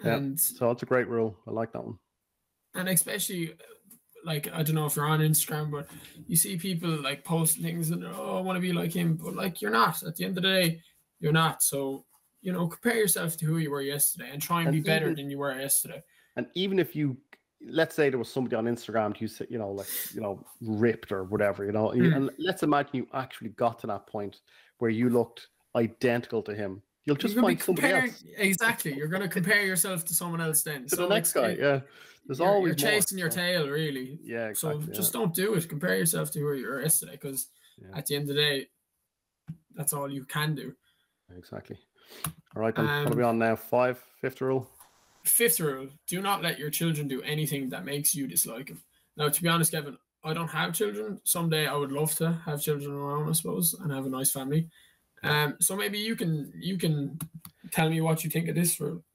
[0.05, 0.15] yeah.
[0.17, 1.37] And So it's a great rule.
[1.47, 1.99] I like that one.
[2.75, 3.55] and especially
[4.25, 5.89] like I don't know if you're on Instagram, but
[6.27, 9.35] you see people like posting things and oh, I want to be like him, but
[9.35, 10.03] like you're not.
[10.03, 10.81] At the end of the day,
[11.21, 11.63] you're not.
[11.63, 12.05] So
[12.41, 15.07] you know, compare yourself to who you were yesterday and try and, And be better
[15.07, 16.03] even- than you were yesterday.
[16.37, 17.17] And even if you,
[17.69, 21.11] let's say there was somebody on Instagram who said, you know, like, you know, ripped
[21.11, 22.15] or whatever, you know, Mm.
[22.15, 24.37] and let's imagine you actually got to that point
[24.79, 26.83] where you looked identical to him.
[27.05, 28.95] You'll just You're find somebody else Exactly.
[28.95, 30.85] You're going to compare yourself to someone else then.
[30.87, 31.57] to so the next guy.
[31.59, 31.81] Yeah.
[32.27, 34.19] There's you're, always you're more, chasing your so- tail, really.
[34.23, 35.21] Yeah, exactly, So just yeah.
[35.21, 35.69] don't do it.
[35.69, 37.47] Compare yourself to who you were yesterday, because
[37.81, 37.97] Yeah.
[37.97, 38.69] at the end of the day,
[39.75, 40.75] that's all you can do.
[41.37, 41.79] Exactly.
[42.55, 42.85] All right, then.
[43.05, 43.57] what are we Um, on now?
[43.57, 44.69] Five, fifth rule?
[45.25, 48.83] Fifth rule: Do not let your children do anything that makes you dislike them.
[49.17, 49.97] Now, to be honest, Kevin,
[50.29, 51.21] I don't have children.
[51.25, 54.11] Someday, I would love to have children of my own, I suppose, and have a
[54.11, 54.69] nice family.
[55.23, 57.19] Um, so maybe you can you can
[57.73, 59.03] tell me what you think of this rule.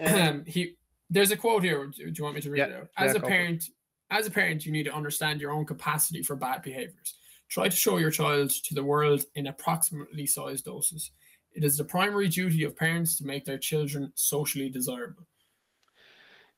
[0.00, 0.76] Um, he
[1.10, 1.84] there's a quote here.
[1.86, 2.88] Do you want me to read Yeah, it out?
[2.96, 3.64] As yeah, a parent,
[4.10, 7.14] as a parent, you need to understand your own capacity for bad behaviors.
[7.48, 11.10] Try to show your child to the world in approximately sized doses.
[11.52, 15.26] It is the primary duty of parents to make their children socially desirable.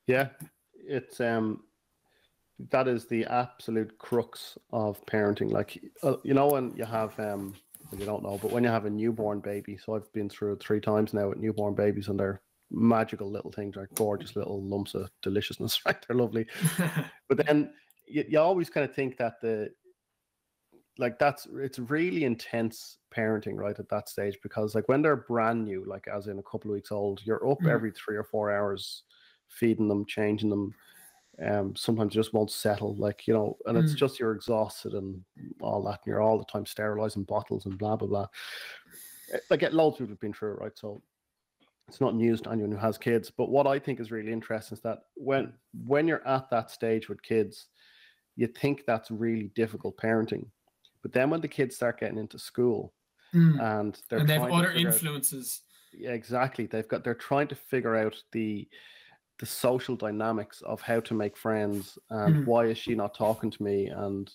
[0.07, 0.29] Yeah,
[0.75, 1.63] it's um,
[2.71, 5.51] that is the absolute crux of parenting.
[5.51, 7.55] Like, uh, you know, when you have um,
[7.97, 10.61] you don't know, but when you have a newborn baby, so I've been through it
[10.61, 14.95] three times now with newborn babies, and they're magical little things, like gorgeous little lumps
[14.95, 15.97] of deliciousness, right?
[16.07, 16.47] They're lovely.
[17.29, 17.73] But then
[18.07, 19.71] you, you always kind of think that the
[20.99, 25.65] like that's it's really intense parenting right at that stage because like when they're brand
[25.65, 27.71] new like as in a couple of weeks old you're up Mm.
[27.71, 29.05] every three or four hours
[29.49, 30.75] feeding them changing them
[31.47, 33.97] um sometimes just won't settle like you know and it's Mm.
[33.97, 35.23] just you're exhausted and
[35.61, 38.27] all that and you're all the time sterilizing bottles and blah blah blah
[39.33, 41.01] Eh, like it loads of people have been through it right so
[41.89, 44.77] it's not news to anyone who has kids but what i think is really interesting
[44.77, 45.53] is that when
[45.87, 47.69] when you're at that stage with kids
[48.37, 50.45] you think that's really difficult parenting
[51.03, 52.93] but then when the kids start getting into school
[53.33, 53.61] Mm.
[53.63, 55.63] and they're and they have other figure out- influences.
[55.93, 56.67] yeah, exactly.
[56.67, 58.69] They've got they're trying to figure out the
[59.41, 62.45] the social dynamics of how to make friends and Mhm.
[62.47, 64.31] why is she not talking to me and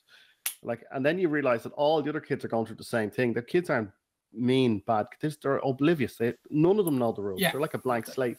[0.63, 3.11] like and then you realize that all the other kids are going through the same
[3.11, 3.31] thing.
[3.31, 3.91] Their kids aren't
[4.33, 5.07] mean, bad.
[5.21, 6.17] They're, they're oblivious.
[6.17, 7.41] They none of them know the rules.
[7.41, 7.51] Yeah.
[7.51, 8.37] They're like a blank slate.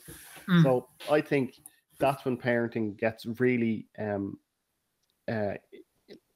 [0.49, 0.63] Mm.
[0.63, 1.55] So I think
[1.99, 4.39] that's when parenting gets really um
[5.29, 5.55] uh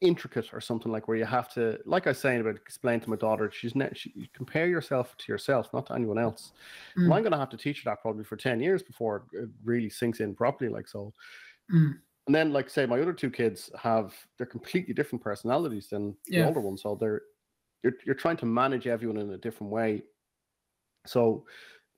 [0.01, 3.11] intricate or something like where you have to like I was saying about explain to
[3.11, 6.53] my daughter she's ne- she, you compare yourself to yourself not to anyone else
[6.99, 7.13] Mm.
[7.15, 9.91] I'm going to have to teach her that probably for 10 years before it really
[9.91, 11.13] sinks in properly like so
[11.71, 11.99] Mm.
[12.27, 16.45] and then like say my other two kids have they're completely different personalities than the
[16.47, 16.81] older ones.
[16.83, 17.21] so they're
[17.83, 20.03] you're, you're trying to manage everyone in a different way
[21.07, 21.45] so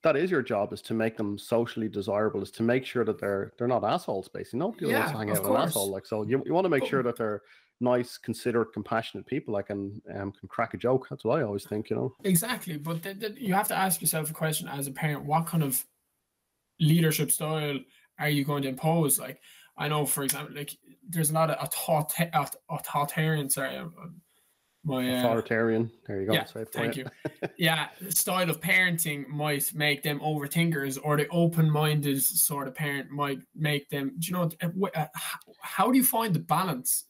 [0.02, 3.20] that is your job is to make them socially desirable is to make sure that
[3.20, 6.06] they're they're not assholes basically nobody wants Yeah, to hang out with an asshole like
[6.06, 7.42] so you, you want to make But- sure that they're
[7.82, 11.64] nice considerate compassionate people like can um, can crack a joke that's what i always
[11.64, 14.86] think you know Exactly, but th- th- you have to ask yourself a question as
[14.86, 15.84] a parent: What kind of
[16.80, 17.78] leadership style
[18.18, 19.18] are you going to impose?
[19.18, 19.40] Like,
[19.76, 20.76] I know, for example, like
[21.08, 23.50] there's a lot of author- authoritarian.
[23.50, 24.20] Sorry, um,
[24.84, 27.06] my uh, authoritarian there you go yeah, thank you.
[27.56, 33.40] yeah, style of parenting might make them overthinkers, or the open-minded sort of parent might
[33.54, 34.14] make them.
[34.18, 35.06] Do you know uh, uh,
[35.60, 37.04] how do you find the balance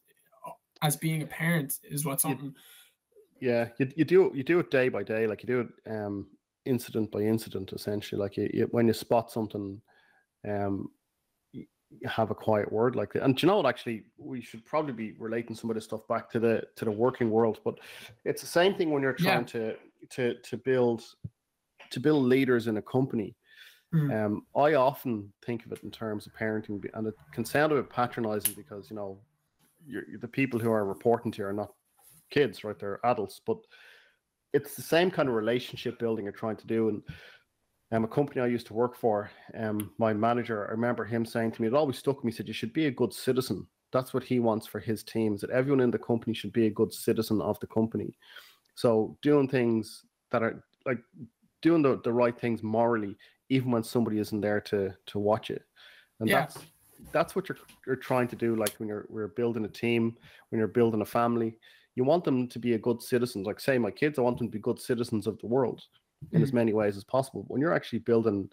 [0.83, 1.79] as being a parent?
[1.85, 2.55] Is what something.
[3.41, 6.29] Yeah, you, you do you do it day by day, like you do it um
[6.65, 8.21] incident by incident, essentially.
[8.21, 9.81] Like you, you when you spot something,
[10.49, 10.91] um,
[11.53, 11.67] you
[12.07, 13.25] have a quiet word like that.
[13.25, 13.67] And do you know what?
[13.67, 16.91] Actually, we should probably be relating some of this stuff back to the to the
[16.91, 17.61] working world.
[17.65, 17.79] But
[18.25, 19.33] it's the same thing when you're Yeah.
[19.33, 19.77] trying to
[20.11, 21.03] to to build
[21.91, 23.37] to build leaders in a company.
[23.93, 24.25] Mm.
[24.25, 27.75] Um, I often think of it in terms of parenting, and it can sound a
[27.77, 29.19] bit patronizing because you know,
[30.21, 31.73] the people who are reporting to you are not
[32.31, 32.79] kids, right?
[32.79, 33.59] They're adults, but
[34.53, 36.89] it's the same kind of relationship building you're trying to do.
[36.89, 37.03] And
[37.91, 41.53] um, a company I used to work for, um, my manager, I remember him saying
[41.53, 43.67] to me, it always stuck with me, he said, you should be a good citizen.
[43.93, 46.71] That's what he wants for his teams, that everyone in the company should be a
[46.71, 48.17] good citizen of the company.
[48.75, 51.01] So doing things that are like
[51.61, 53.17] doing the, the right things morally,
[53.51, 55.63] even when somebody isn't there to to watch it.
[56.21, 56.41] And Yeah.
[56.41, 56.59] that's
[57.13, 58.57] that's what you're you're trying to do.
[58.57, 60.17] Like when you're we're building a team,
[60.51, 61.59] when you're building a family,
[61.95, 63.43] you want them to be a good citizen.
[63.43, 65.83] Like say my kids, I want them to be good citizens of the world
[66.33, 67.45] in as many ways as possible.
[67.49, 68.51] When you're actually building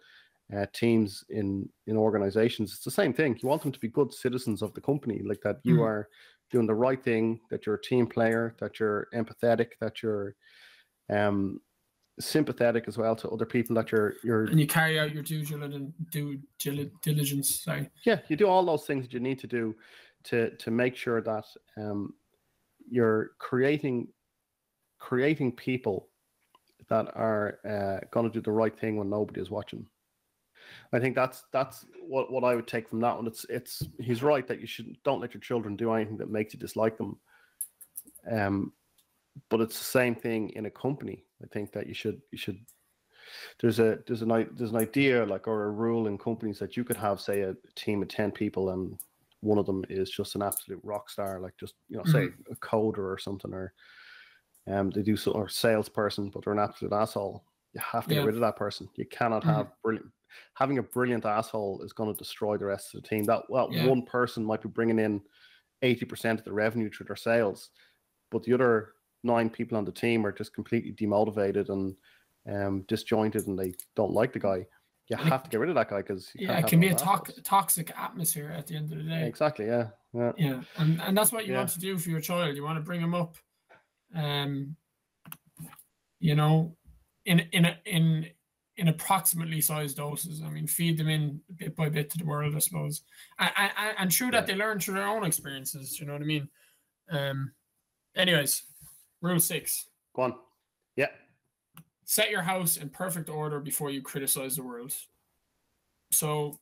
[0.56, 3.38] uh, teams in in organizations, it's the same thing.
[3.42, 5.84] You want them to be good citizens of the company, like that you Mm.
[5.84, 6.10] are
[6.52, 10.36] doing the right thing, that you're a team player, that you're empathetic, that you're
[11.10, 11.62] um
[12.19, 15.43] sympathetic as well to other people, that you're you're and you carry out your due
[15.45, 16.39] diligence, due
[17.01, 17.62] diligence.
[17.62, 17.89] Sorry.
[18.05, 19.75] yeah you do all those things that you need to do
[20.23, 21.45] to to make sure that
[21.77, 22.13] um
[22.89, 24.08] you're creating
[24.97, 26.10] creating people
[26.89, 29.86] that are uh, going to do the right thing when nobody is watching
[30.91, 34.23] i think that's that's what what i would take from that one it's it's he's
[34.23, 37.17] right that you should don't let your children do anything that makes you dislike them
[38.29, 38.73] um
[39.49, 42.65] but it's the same thing in a company i think that you should you should
[43.62, 46.84] there's a there's an there's an idea like or a rule in companies that you
[46.84, 48.99] could have say a team of 10 people and
[49.41, 52.56] one of them is just an absolute rock star like just you know say a
[52.58, 53.73] coder or something or
[54.67, 58.15] um they do so or salesperson but they're an absolute asshole you have to Yeah.
[58.15, 59.54] get rid of that person you cannot Mhm.
[59.54, 60.12] have brilliant
[60.56, 63.69] having a brilliant asshole is going to destroy the rest of the team that well
[63.69, 63.80] Yeah.
[63.80, 65.21] one person might be bringing in
[65.82, 67.71] 80% of the revenue through their sales
[68.32, 71.95] but the other nine people on the team are just completely demotivated and
[72.47, 74.65] um, disjointed and they don't like the guy.
[75.08, 76.88] You And it- have to get rid of that guy because Yeah, it can be
[76.89, 79.27] a tox- toxic atmosphere at the end of the day.
[79.27, 79.65] Exactly.
[79.65, 79.89] Yeah.
[80.13, 80.32] Yeah.
[80.38, 81.60] Yeah, and, and that's what you Yeah.
[81.60, 82.55] want to do for your child.
[82.55, 83.36] You want to bring them up,
[84.15, 84.75] um,
[86.19, 86.75] you know,
[87.25, 88.27] in in a, in
[88.77, 90.41] in approximately sized doses.
[90.41, 93.03] I mean, feed them in bit by bit to the world, I suppose,
[93.38, 94.53] and and, and through that Yeah.
[94.55, 95.99] they learn through their own experiences.
[95.99, 96.49] You know what I mean?
[97.12, 97.51] Um.
[98.15, 98.63] Anyways,
[99.21, 100.36] rule six: Go on.
[100.95, 101.08] Yeah.
[102.05, 104.93] set your house in perfect order before you criticize the world.
[106.12, 106.60] So,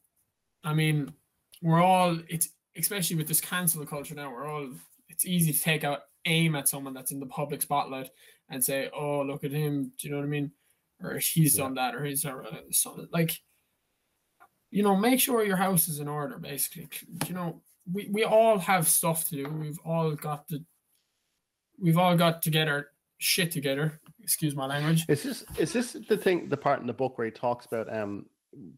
[0.63, 1.13] I mean,
[1.61, 4.31] we're all it's especially with this cancel culture now.
[4.31, 4.69] We're all
[5.09, 8.09] it's easy to take out aim at someone that's in the public spotlight
[8.49, 10.51] and say, "Oh, look at him," do you know what I mean?
[11.01, 11.63] Or he's Yeah.
[11.65, 13.39] done that, or he's so, like,
[14.71, 16.37] you know, make sure your house is in order.
[16.37, 16.89] Basically,
[17.27, 19.49] you know, we we all have stuff to do.
[19.49, 20.63] We've all got to,
[21.79, 22.87] we've all got to get our
[23.19, 23.99] shit together.
[24.21, 25.05] Excuse my language.
[25.07, 27.91] Is this is this the thing the part in the book where he talks about
[27.93, 28.25] um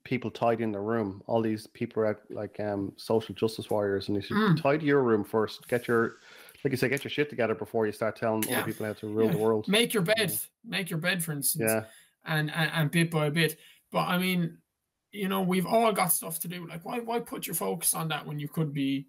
[0.03, 1.21] people tidying the room?
[1.27, 4.62] All these people are like um social justice warriors, and he said, Mm.
[4.62, 5.67] tidy your room first.
[5.67, 6.17] Get your
[6.63, 8.57] like you say, get your shit together before you start telling Yeah.
[8.57, 9.31] other people how to rule Yeah.
[9.31, 9.67] the world.
[9.67, 10.38] Make your bed.
[10.65, 11.63] Make your bed, for instance.
[11.71, 11.85] Yeah,
[12.25, 13.57] and, and and bit by bit.
[13.91, 14.57] But I mean,
[15.12, 16.67] you know, we've all got stuff to do.
[16.67, 19.07] Like, why why put your focus on that when you could be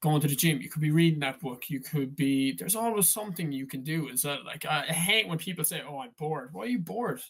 [0.00, 0.60] going to the gym?
[0.60, 1.68] You could be reading that book.
[1.70, 2.52] You could be.
[2.52, 4.08] There's always something you can do.
[4.08, 7.20] Is that like I hate when people say, "Oh, I'm bored." Why are you bored?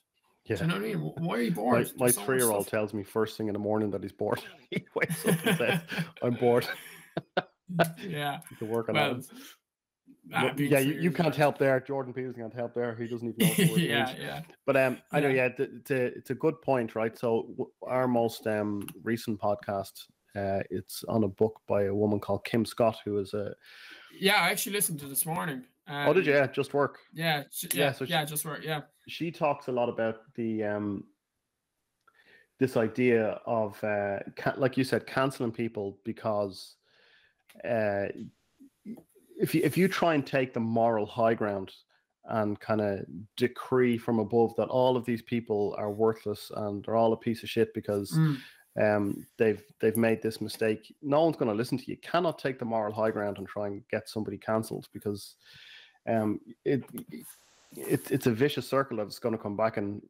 [0.45, 0.57] yeah.
[0.57, 0.99] Do you know what I mean?
[1.27, 1.93] Why are you My, bored?
[1.99, 4.41] my so three year old tells me first thing in the morning that he's bored.
[4.71, 5.81] he wakes up and says,
[6.23, 6.67] I'm bored
[8.07, 8.41] yeah.
[8.59, 9.25] to work on Well, that.
[10.35, 11.81] ah, yeah, you, you can't help there.
[11.81, 12.95] Jordan Peterson can't help there.
[12.95, 14.41] He doesn't even know what the word yeah, yeah.
[14.67, 15.49] But um, I know, Yeah.
[15.59, 17.17] yeah, it's a it's a good point, right?
[17.19, 19.93] So w- our most um recent podcast,
[20.37, 23.55] uh, it's on a book by a woman called Kim Scott, who is a
[24.19, 25.65] Yeah, I actually listened to this morning.
[25.89, 26.33] oh, did you?
[26.35, 26.99] um, Yeah, just work.
[27.13, 28.63] Yeah, j- Yeah, yeah, so she- yeah, just work.
[28.65, 31.05] Yeah, She talks a lot about the um
[32.59, 36.75] this idea of uh, ca- like you said, canceling people because
[37.65, 38.07] uh,
[39.41, 41.73] if you if you try and take the moral high ground
[42.31, 46.97] and kind of decree from above that all of these people are worthless and they're
[46.97, 48.39] all a piece of shit because Mm,
[48.81, 50.95] um, they've they've made this mistake.
[51.03, 51.93] No one's going to listen to you.
[51.95, 55.35] You cannot take the moral high ground and try and get somebody cancelled because
[56.09, 56.85] um, it,
[57.77, 60.03] it it's a vicious circle that's going to come back and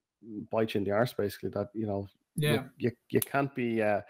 [0.51, 1.13] bite you in the arse.
[1.13, 3.83] Basically, that you know yeah, you, you can't be.
[3.83, 4.03] Uh,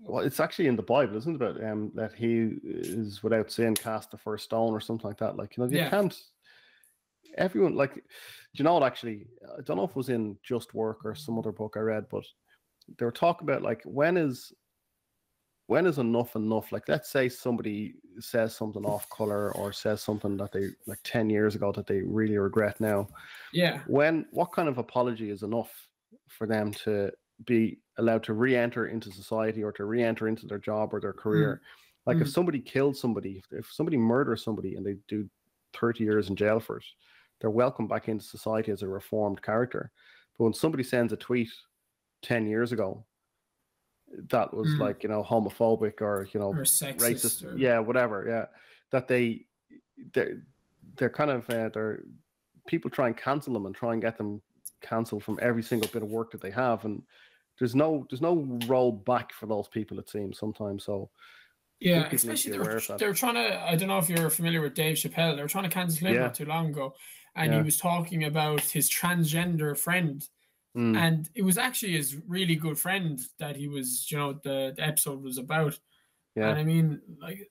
[0.00, 1.42] well, it's actually in the Bible, isn't it?
[1.42, 5.36] About um, that he is without sin cast the first stone or something like that.
[5.36, 5.90] Like you know, you Yeah.
[5.90, 6.16] can't.
[7.36, 8.02] Everyone like, do
[8.54, 8.82] you know what?
[8.82, 11.80] Actually, I don't know if it was in Just Work or some other book I
[11.80, 12.24] read, but
[12.96, 14.52] they were talking about like when is
[15.66, 16.72] when is enough enough?
[16.72, 21.28] Like, let's say somebody says something off color or says something that they like ten
[21.28, 23.08] years ago that they really regret now.
[23.52, 25.88] Yeah, when what kind of apology is enough
[26.28, 27.12] for them to
[27.44, 31.60] be allowed to re-enter into society or to re-enter into their job or their career?
[32.06, 32.32] Like if Mm.
[32.32, 35.28] somebody kills somebody if, if somebody murders somebody and they do
[35.74, 36.84] 30 years in jail for it
[37.40, 39.92] they're welcome back into society as a reformed character.
[40.36, 41.50] But when somebody sends a tweet
[42.22, 43.04] 10 years ago
[44.30, 44.78] that was Mm.
[44.78, 46.96] like you know homophobic or you know or sexist.
[46.98, 48.46] racist or- yeah whatever yeah
[48.90, 49.44] that they
[50.14, 50.42] they're,
[50.96, 52.02] they're kind of uh, they're
[52.66, 54.40] people try and cancel them and try and get them
[54.80, 57.02] cancelled from every single bit of work that they have and
[57.58, 61.10] there's no there's no roll back for those people it seems sometimes so
[61.80, 62.98] Yeah, people need to especially they were, aware of that.
[62.98, 63.62] they were trying to.
[63.70, 65.36] I don't know if you're familiar with Dave Chappelle.
[65.36, 66.20] They were trying to cancel him Yeah.
[66.22, 66.94] not too long ago,
[67.36, 67.58] and Yeah.
[67.58, 70.26] he was talking about his transgender friend,
[70.78, 74.10] mm, and it was actually his really good friend that he was.
[74.10, 75.78] You know, the, the episode was about.
[76.36, 77.50] yeah And I mean, like,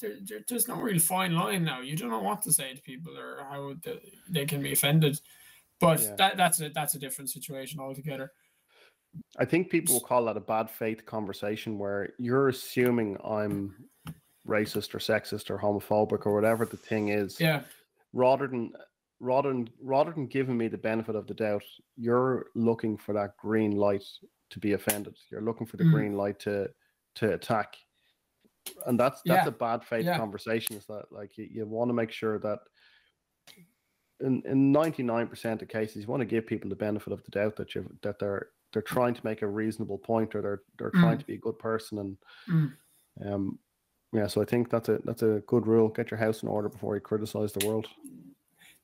[0.00, 1.80] there, there, there's no real fine line now.
[1.80, 5.20] You don't know what to say to people or how the, they can be offended.
[5.80, 6.16] But Yeah.
[6.16, 8.32] that that's a that's a different situation altogether.
[9.38, 13.74] i think people will call that a bad faith conversation where you're assuming i'm
[14.46, 17.60] racist or sexist or homophobic or whatever the thing is Yeah,
[18.12, 18.72] rather than
[19.22, 21.62] rather than rather than giving me the benefit of the doubt,
[21.96, 24.04] you're looking for that green light
[24.50, 25.16] to be offended.
[25.30, 25.92] You're looking for the Mm.
[25.92, 26.68] green light to
[27.14, 27.76] to attack,
[28.86, 30.16] and that's that's Yeah, a bad faith yeah.
[30.18, 30.76] conversation.
[30.76, 32.60] Is that like you, you want to make sure that
[34.20, 37.22] in in ninety nine percent of cases you want to give people the benefit of
[37.24, 40.62] the doubt that you that they're they're trying to make a reasonable point or they're
[40.78, 41.20] they're trying Mm.
[41.20, 42.76] to be a good person and Mm.
[43.24, 43.58] um
[44.12, 45.88] yeah so I think that's a that's a good rule.
[45.88, 47.86] Get your house in order before you criticize the world.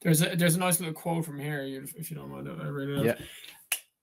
[0.02, 1.62] There's a there's a nice little quote from here.
[1.62, 2.98] If, if you don't mind, I read it.
[2.98, 3.04] out.
[3.04, 3.14] Yeah.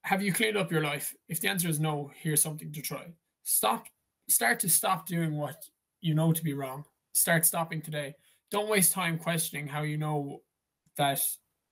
[0.04, 1.14] Have you cleaned up your life?
[1.30, 3.08] If the answer is no, here's something to try.
[3.44, 3.86] Stop.
[4.28, 5.64] Start to stop doing what
[6.02, 6.84] you know to be wrong.
[7.14, 8.14] Start stopping today.
[8.52, 10.42] Don't waste time questioning how you know
[10.98, 11.22] that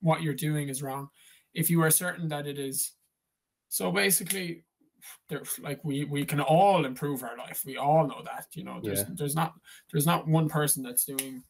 [0.02, 1.10] what you're doing is wrong.
[1.54, 2.94] If you are certain that it is.
[3.70, 4.64] So basically,
[5.30, 7.62] there's like we we can all improve our life.
[7.66, 8.46] We all know that.
[8.54, 9.06] You know, there's Yeah.
[9.16, 9.54] there's not
[9.92, 11.44] there's not one person that's doing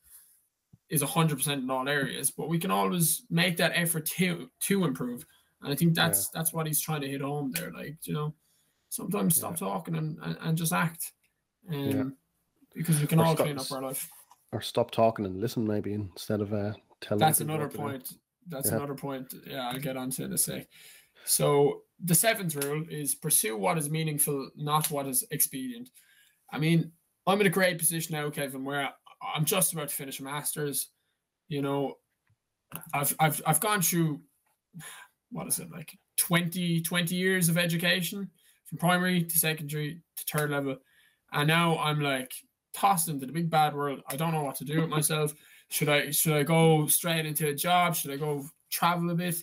[0.94, 4.86] is hundred percent in all areas, but we can always make that effort to to
[4.86, 5.26] improve.
[5.62, 7.72] And I think that's that's what he's trying to hit home there.
[7.72, 8.34] Like, you know,
[8.90, 11.12] sometimes stop talking and, and, and just act.
[11.70, 12.04] Um, Yeah.
[12.76, 14.10] because we can Or all stop- clean up our life.
[14.52, 17.20] or stop talking and listen maybe instead of uh, telling.
[17.20, 17.84] That's another what to do.
[17.84, 18.14] point.
[18.48, 18.78] That's Yeah.
[18.78, 19.34] another point.
[19.48, 20.68] Yeah, I'll get onto in a sec.
[21.26, 25.90] So the seventh rule is pursue what is meaningful, not what is expedient.
[26.52, 26.92] I mean,
[27.26, 28.90] I'm in a great position now, Kevin, where
[29.36, 30.90] I'm just about to finish master's.
[31.48, 31.96] You know,
[32.94, 34.22] I've I've I've gone through
[35.32, 38.30] what is it like 20 20 years of education
[38.66, 40.78] from primary to secondary to third level,
[41.32, 42.32] and now I'm like
[42.74, 44.02] tossed into the big bad world.
[44.08, 45.34] I don't know what to do with myself.
[45.70, 47.96] Should I should I go straight into a job?
[47.96, 49.36] Should I go travel a bit?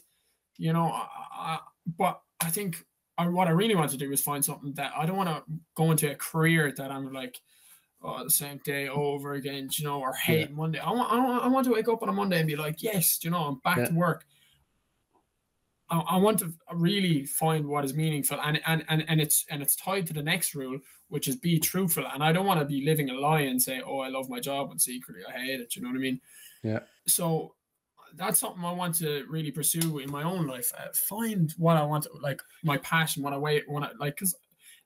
[0.57, 1.59] You know, I, I,
[1.99, 2.85] but I think
[3.17, 5.43] I, what I really want to do is find something that I don't want to
[5.75, 7.39] go into a career that I'm like,
[8.03, 10.55] oh, the same day over again, you know, or hate yeah.
[10.55, 10.79] Monday.
[10.79, 12.83] I want, I want, I want to wake up on a Monday and be like,
[12.83, 13.87] yes, you know, I'm back yeah.
[13.87, 14.25] to work.
[15.91, 19.61] I, I, want to really find what is meaningful, and, and and and it's and
[19.61, 20.79] it's tied to the next rule,
[21.09, 22.05] which is be truthful.
[22.15, 24.39] And I don't want to be living a lie and say, oh, I love my
[24.39, 25.75] job, and secretly I hate it.
[25.75, 26.21] You know what I mean?
[26.63, 26.81] Yeah.
[27.09, 27.55] So
[28.17, 30.73] that's something I want to really pursue in my own life.
[30.79, 34.17] Uh, find what I want, to, like my passion, what I wait, when I like,
[34.17, 34.35] because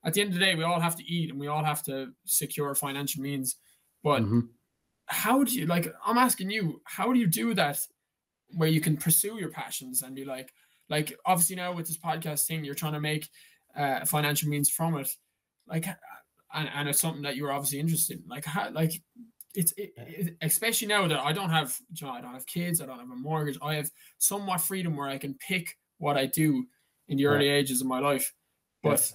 [0.05, 1.83] at the end of the day, we all have to eat and we all have
[1.85, 3.57] to secure financial means.
[4.03, 4.41] But mm-hmm.
[5.07, 5.93] how do you like?
[6.05, 7.79] I'm asking you, how do you do that
[8.57, 10.53] where you can pursue your passions and be like,
[10.89, 13.29] like obviously now with this podcast thing, you're trying to make
[13.77, 15.09] uh, financial means from it,
[15.67, 15.87] like,
[16.53, 18.29] and, and it's something that you're obviously interested in.
[18.29, 18.93] Like, how, like
[19.55, 22.81] it's it, it, especially now that I don't have, you know, I don't have kids,
[22.81, 26.27] I don't have a mortgage, I have somewhat freedom where I can pick what I
[26.27, 26.67] do
[27.09, 28.33] in the early ages of my life.
[28.83, 29.15] But yes.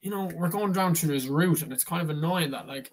[0.00, 2.92] You know, we're going down through this route, and it's kind of annoying that like,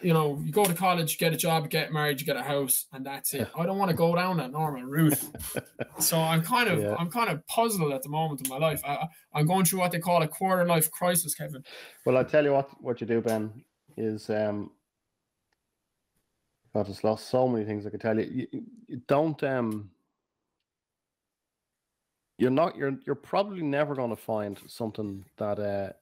[0.00, 2.86] you know, you go to college, get a job, get married, you get a house,
[2.92, 3.48] and that's it.
[3.58, 5.18] I don't want to go down that normal route.
[5.98, 6.94] so I'm kind of yeah.
[6.98, 8.80] I'm kind of puzzled at the moment in my life.
[8.84, 11.64] I, I'm going through what they call a quarter life crisis, Kevin.
[12.04, 13.52] Well, I tell you what, what you do, Ben,
[13.96, 14.70] is um,
[16.72, 18.46] God, just lost so many things I could tell you.
[18.52, 19.90] you, you don't um
[22.38, 25.92] you're not you're you're probably never going to find something that uh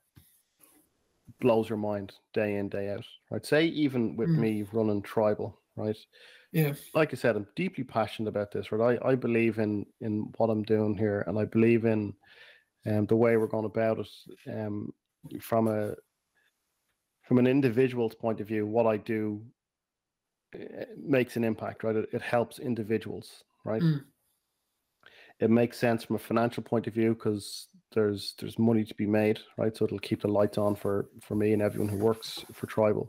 [1.40, 4.38] blows your mind day in day out right say even with mm.
[4.38, 5.96] me running Tribel right
[6.52, 10.32] yeah like i said i'm deeply passionate about this right i, I believe in in
[10.36, 12.14] what i'm doing here and i believe in
[12.86, 14.08] um the way we're going about it
[14.52, 14.92] um
[15.40, 15.94] from a
[17.22, 19.42] from an individual's point of view what i do
[20.54, 21.96] Eh, makes an impact, right?
[21.96, 23.82] It, it helps individuals, right?
[23.82, 24.04] Mm.
[25.40, 29.06] It makes sense from a financial point of view because there's there's money to be
[29.06, 29.76] made, right?
[29.76, 33.08] So it'll keep the lights on for for me and everyone who works for Tribel.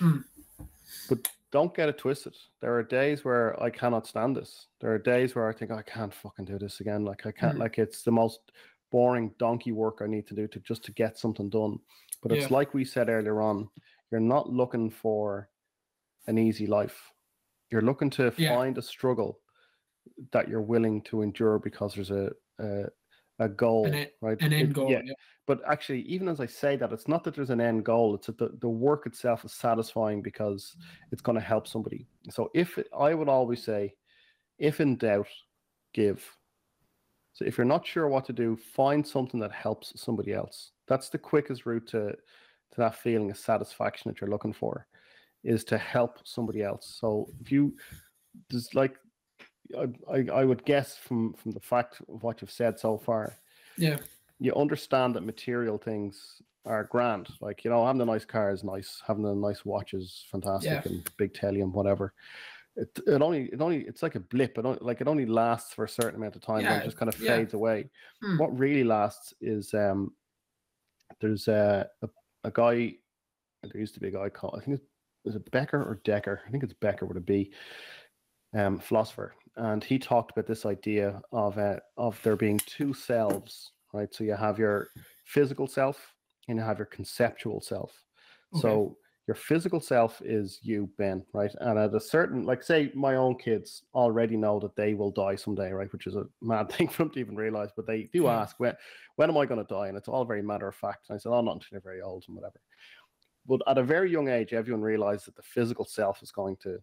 [0.00, 0.24] Mm.
[1.08, 2.34] But don't get it twisted.
[2.60, 4.66] There are days where I cannot stand this.
[4.80, 7.04] There are days where I think I can't fucking do this again.
[7.04, 7.56] Like I can't.
[7.56, 7.60] Mm.
[7.60, 8.40] Like it's the most
[8.90, 11.78] boring donkey work I need to do to just to get something done.
[12.22, 12.56] But it's yeah.
[12.56, 13.68] like we said earlier on.
[14.10, 15.48] You're not looking for
[16.26, 17.10] an easy life.
[17.70, 18.54] You're looking to yeah.
[18.54, 19.40] find a struggle
[20.32, 22.84] that you're willing to endure because there's a a,
[23.38, 24.40] a goal, an, right?
[24.40, 24.90] An end goal.
[24.90, 25.02] Yeah.
[25.04, 25.14] yeah.
[25.46, 28.14] But actually, even as I say that, it's not that there's an end goal.
[28.14, 30.84] It's that the, the work itself is satisfying because mm.
[31.12, 32.06] it's going to help somebody.
[32.30, 33.94] So if I would always say,
[34.58, 35.28] if in doubt,
[35.92, 36.24] give.
[37.34, 40.70] So if you're not sure what to do, find something that helps somebody else.
[40.86, 42.14] That's the quickest route to
[42.74, 44.86] to that feeling of satisfaction that you're looking for
[45.44, 46.96] is to help somebody else.
[47.00, 47.76] So if you
[48.50, 48.96] just like
[49.76, 53.36] I, I, I would guess from from the fact of what you've said so far,
[53.76, 53.98] yeah,
[54.38, 57.28] you understand that material things are grand.
[57.40, 59.02] Like you know, having a nice car is nice.
[59.06, 60.82] Having a nice watch is fantastic, yeah.
[60.84, 62.12] and big telly and whatever.
[62.76, 64.58] It, it only it only it's like a blip.
[64.58, 66.96] It only, like it only lasts for a certain amount of time yeah, and just
[66.96, 67.36] kind of yeah.
[67.36, 67.88] fades away.
[68.22, 68.38] Hmm.
[68.38, 70.12] What really lasts is um
[71.20, 72.08] there's a, a
[72.44, 72.94] a guy.
[73.62, 74.86] There used to be a guy called I think it's
[75.24, 76.42] is it Becker or Decker?
[76.46, 77.52] I think it's Becker with a B,
[78.54, 83.72] um, philosopher, and he talked about this idea of uh, of there being two selves,
[83.92, 84.12] right?
[84.12, 84.88] So you have your
[85.24, 86.14] physical self
[86.48, 87.92] and you have your conceptual self.
[88.54, 88.62] Okay.
[88.62, 88.96] So
[89.26, 91.50] your physical self is you, Ben, right?
[91.60, 95.34] And at a certain, like, say, my own kids already know that they will die
[95.34, 95.90] someday, right?
[95.92, 98.40] Which is a mad thing for them to even realize, but they do yeah.
[98.40, 98.74] ask when,
[99.16, 99.88] when am I going to die?
[99.88, 101.06] And it's all very matter of fact.
[101.08, 102.60] And I said, oh, not until you're very old and whatever.
[103.46, 106.78] But at a very young age, everyone realized that the physical self is going to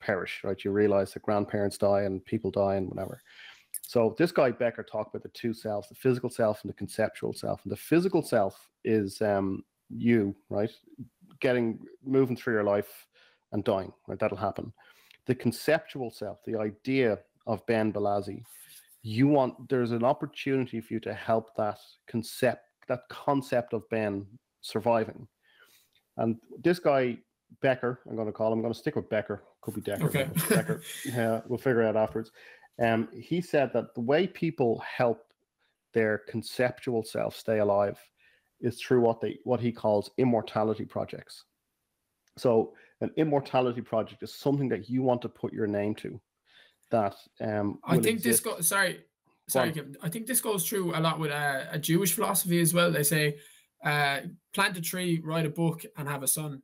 [0.00, 0.62] perish, right?
[0.64, 3.20] You realize that grandparents die and people die and whatever.
[3.82, 7.32] So this guy Becker talked about the two selves, the physical self and the conceptual
[7.32, 7.60] self.
[7.64, 10.70] And the physical self is um, you, right?
[11.40, 13.06] Getting moving through your life
[13.52, 14.18] and dying, right?
[14.18, 14.72] That'll happen.
[15.26, 18.42] The conceptual self, the idea of Ben Balazzi,
[19.02, 24.26] you want there's an opportunity for you to help that concept that concept of Ben
[24.60, 25.28] surviving
[26.18, 27.16] and this guy,
[27.62, 30.06] Becker, I'm going to call him, I'm going to stick with Becker, could be Decker.
[30.06, 30.28] Okay.
[30.48, 30.82] Becker.
[31.04, 32.30] Yeah, we'll figure it out afterwards.
[32.80, 35.24] Um, he said that the way people help
[35.94, 37.98] their conceptual self stay alive
[38.60, 41.44] is through what they what he calls immortality projects.
[42.36, 46.20] So an immortality project is something that you want to put your name to.
[46.90, 48.24] That um, I think exist.
[48.24, 49.00] this go sorry,
[49.48, 49.96] sorry, Kevin.
[50.02, 52.90] I think this goes through a lot with uh, a Jewish philosophy as well.
[52.90, 53.38] They say,
[53.84, 54.20] uh,
[54.54, 56.62] plant a tree, write a book, and have a son,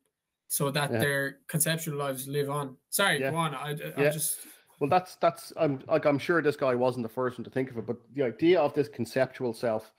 [0.56, 1.00] so that Yeah.
[1.04, 1.20] their
[1.54, 2.76] conceptual lives live on.
[2.90, 3.30] Sorry, Yeah.
[3.30, 3.54] go on.
[3.54, 4.10] I, I Yeah.
[4.18, 4.46] just
[4.80, 7.70] Well, that's that's I'm like I'm sure this guy wasn't the first one to think
[7.70, 9.92] of it, but the idea of this conceptual self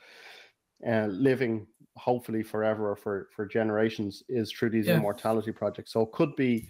[0.92, 4.98] uh, living hopefully forever or for for generations is through these Yeah.
[4.98, 5.92] immortality projects.
[5.94, 6.70] So it could be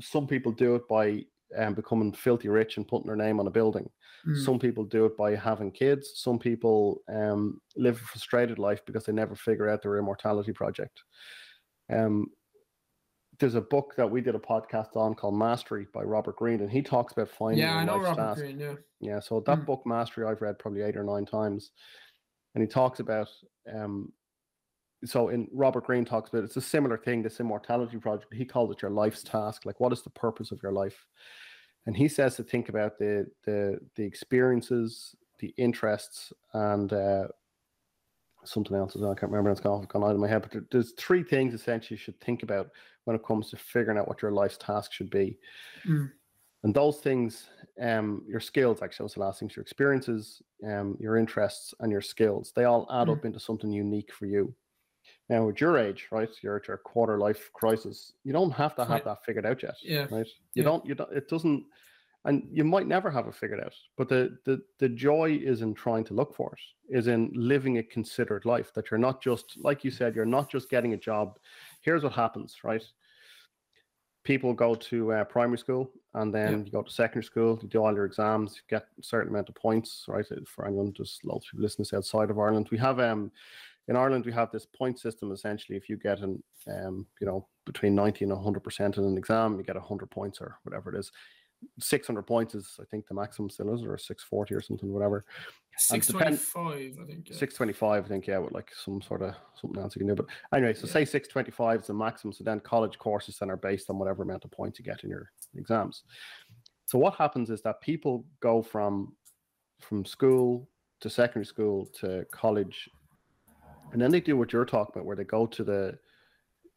[0.00, 1.24] some people do it by
[1.58, 3.90] um, becoming filthy rich and putting their name on a building.
[4.26, 6.04] mm, Some people do it by having kids.
[6.16, 11.02] Some people um, live a frustrated life because they never figure out their immortality project.
[11.90, 12.26] Um,
[13.38, 16.70] there's a book that we did a podcast on called Mastery by Robert Greene, and
[16.70, 18.40] he talks about finding yeah, I know Robert task.
[18.40, 18.58] Greene.
[18.58, 19.66] Yeah, Yeah, so that Mm.
[19.66, 21.72] book Mastery I've read probably eight or nine times,
[22.54, 23.28] and he talks about
[23.72, 24.12] um.
[25.04, 28.32] So in Robert Greene talks about it's a similar thing, this immortality project.
[28.32, 29.66] He called it your life's task.
[29.66, 31.04] Like, what is the purpose of your life?
[31.86, 37.28] And he says to think about the the the experiences, the interests, and uh,
[38.44, 39.12] something else as well.
[39.12, 39.50] I can't remember.
[39.50, 40.42] It's gone, gone out of my head.
[40.42, 42.70] But there- there's three things essentially you should think about
[43.04, 45.38] when it comes to figuring out what your life's task should be.
[45.84, 46.12] Mm.
[46.64, 47.48] And those things,
[47.80, 52.00] um, your skills, actually, was the last things, your experiences, um, your interests, and your
[52.00, 53.16] skills, they all add Mm.
[53.18, 54.54] up into something unique for you.
[55.28, 58.12] Now, at your age, right, you're at your quarter life crisis.
[58.22, 59.04] You don't have to have Right.
[59.04, 60.06] that figured out yet, Yeah.
[60.10, 60.26] right?
[60.54, 60.64] You Yeah.
[60.64, 60.86] don't.
[60.86, 61.12] You don't.
[61.12, 61.66] It doesn't,
[62.24, 63.74] and you might never have it figured out.
[63.96, 66.96] But the the the joy is in trying to look for it.
[66.96, 68.72] Is in living a considered life.
[68.74, 70.14] That you're not just like you said.
[70.14, 71.38] You're not just getting a job.
[71.82, 72.84] Here's what happens, right?
[74.24, 77.58] People go to uh, primary school and then you go to secondary school.
[77.60, 78.54] You do all your exams.
[78.54, 80.24] You get a certain amount of points, right?
[80.30, 83.32] uh, For anyone just lots of people listening to outside of Ireland, we have um
[83.88, 85.32] in Ireland we have this point system.
[85.32, 89.18] Essentially, if you get an um you know between ninety and hundred percent in an
[89.18, 91.10] exam, you get hundred points or whatever it is.
[91.78, 95.24] 600 points is, I think, the maximum still is, or 640 or something, whatever.
[95.78, 97.30] six depend- I think.
[97.30, 97.36] Yeah.
[97.36, 100.14] 625, I think, yeah, with like some sort of something else you can do.
[100.14, 100.92] But anyway, so Yeah.
[100.92, 102.32] say 625 is the maximum.
[102.32, 105.10] So then college courses then are based on whatever amount of points you get in
[105.10, 106.04] your exams.
[106.86, 109.16] So what happens is that people go from
[109.80, 110.68] from school
[111.00, 112.88] to secondary school to college,
[113.92, 115.98] and then they do what you're talking about, where they go to the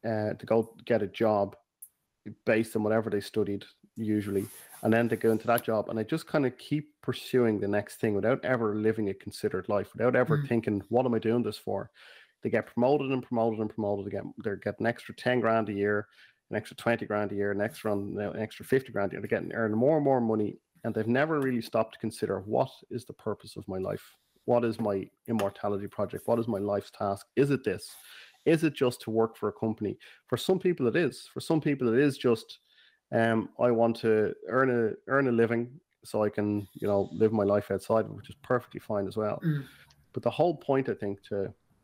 [0.03, 1.55] uh, to go get a job
[2.45, 3.63] based on whatever they studied
[3.95, 4.45] usually
[4.83, 7.67] and then they go into that job and they just kind of keep pursuing the
[7.67, 10.47] next thing without ever living a considered life without ever Mm.
[10.47, 11.89] thinking what am i doing this for?
[12.43, 15.73] They get promoted and promoted and promoted again they're getting an extra 10 grand a
[15.73, 16.07] year
[16.51, 19.27] an extra 20 grand a year an extra an extra 50 grand a year they're
[19.39, 23.05] getting earning more and more money and they've never really stopped to consider what is
[23.05, 24.05] the purpose of my life?
[24.45, 26.27] What is my immortality project?
[26.27, 27.25] What is my life's task?
[27.35, 27.89] Is it this?
[28.45, 29.97] Is it just to work for a company?
[30.27, 31.27] For some people it is.
[31.33, 32.59] For some people it is just
[33.15, 35.69] um i want to earn a earn a living
[36.03, 39.39] so i can you know live my life outside which is perfectly fine as well.
[39.45, 39.63] Mm.
[40.13, 41.37] but the whole point i think to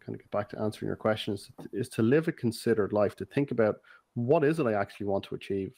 [0.04, 3.16] kind of get back to answering your question is, is to live a considered life
[3.16, 3.76] to think about
[4.16, 5.74] what is it i actually want to achieve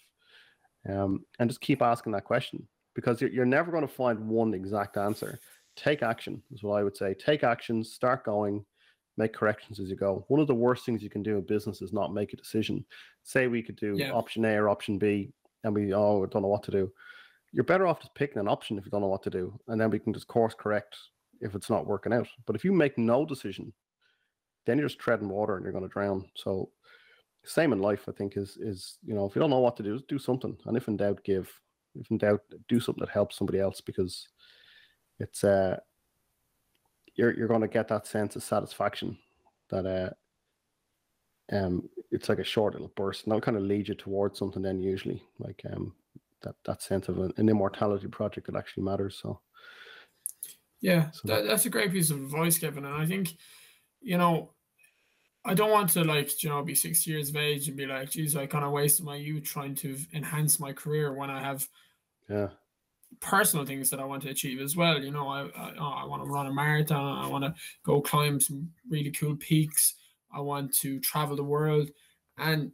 [0.89, 4.53] um, and just keep asking that question because you're, you're never going to find one
[4.53, 5.39] exact answer.
[5.75, 7.13] Take action is what i would say.
[7.13, 8.65] Take action start going
[9.17, 10.25] make corrections as you go.
[10.27, 12.83] One of the worst things you can do in business is not make a decision.
[13.23, 14.11] Say we could do Yeah.
[14.11, 15.31] option a or option b
[15.63, 16.91] and we oh don't know what to do.
[17.51, 19.79] You're better off just picking an option if you don't know what to do and
[19.79, 20.97] then we can just course correct
[21.41, 22.27] if it's not working out.
[22.45, 23.73] But if you make no decision
[24.65, 26.25] then you're just treading water and you're going to drown.
[26.35, 26.69] So
[27.45, 29.83] same in life i think is is you know if you don't know what to
[29.83, 30.57] do do something.
[30.65, 31.51] And if in doubt give.
[31.95, 34.27] If in doubt do something that helps somebody else because
[35.19, 35.77] it's uh
[37.15, 39.17] you're you're going to get that sense of satisfaction
[39.69, 40.09] that uh
[41.53, 44.61] um it's like a short little burst and that'll kind of lead you towards something
[44.61, 45.93] then usually like um
[46.41, 49.39] that that sense of an, an immortality project that actually matters so
[50.81, 52.85] Yeah, So- that, that's a great piece of advice, Kevin.
[52.85, 53.37] And I think,
[54.01, 54.51] you know,
[55.45, 58.09] I don't want to like, you know, be 60 years of age and be like,
[58.11, 61.67] geez, I kind of wasted my youth trying to enhance my career when I have
[62.29, 62.49] yeah
[63.19, 65.01] personal things that I want to achieve as well.
[65.01, 67.23] You know, I I, oh, I want to run a marathon.
[67.23, 69.95] I want to go climb some really cool peaks.
[70.33, 71.89] I want to travel the world,
[72.37, 72.71] and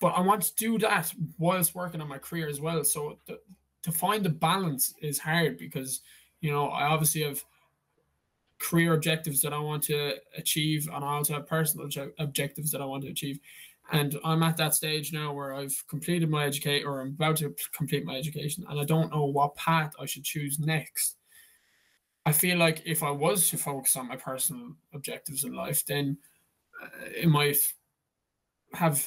[0.00, 2.84] but I want to do that whilst working on my career as well.
[2.84, 3.38] So the,
[3.82, 6.00] to find the balance is hard because
[6.40, 7.42] you know I obviously have
[8.58, 12.80] career objectives that I want to achieve, and I also have personal obje- objectives that
[12.80, 13.38] I want to achieve.
[13.92, 17.54] And I'm at that stage now where I've completed my educate or I'm about to
[17.72, 21.16] complete my education, and I don't know what path I should choose next.
[22.24, 26.18] I feel like if I was to focus on my personal objectives in life, then
[27.14, 27.56] it might
[28.74, 29.06] have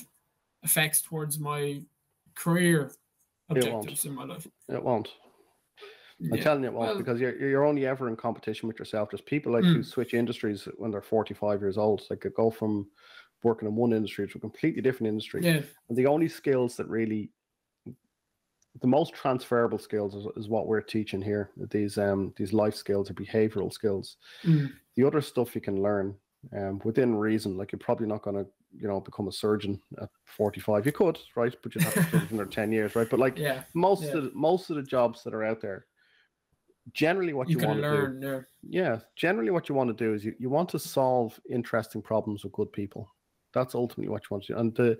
[0.63, 1.81] effects towards my
[2.35, 2.91] career
[3.49, 4.47] objectives in my life.
[4.67, 5.09] It won't.
[6.21, 6.43] I'm Yeah.
[6.43, 9.09] telling you it won't Well- because you're you're only ever in competition with yourself.
[9.09, 9.75] There's people like Mm.
[9.75, 12.05] who switch industries when they're 45 years old.
[12.09, 12.89] Like they go from
[13.43, 15.41] working in one industry to a completely different industry.
[15.41, 17.31] Yeah, And the only skills that really
[18.81, 21.51] the most transferable skills is, is what we're teaching here.
[21.57, 24.17] These um these life skills or behavioral skills.
[24.43, 24.73] Mm.
[24.95, 26.17] The other stuff you can learn
[26.55, 27.57] um within reason.
[27.57, 30.85] Like you're probably not gonna, you know, become a surgeon at 45.
[30.85, 31.55] You could, right?
[31.61, 33.09] But you'd have to do it in another 10 years, right?
[33.09, 33.63] But like yeah.
[33.73, 34.17] most Yeah.
[34.17, 35.85] of the, most of the jobs that are out there
[36.93, 38.27] generally what You, you, want to do.
[38.27, 38.41] Yeah.
[38.61, 42.43] yeah generally what you want to do is you, you want to solve interesting problems
[42.43, 43.07] with good people
[43.53, 44.97] that's ultimately what you want to do and the,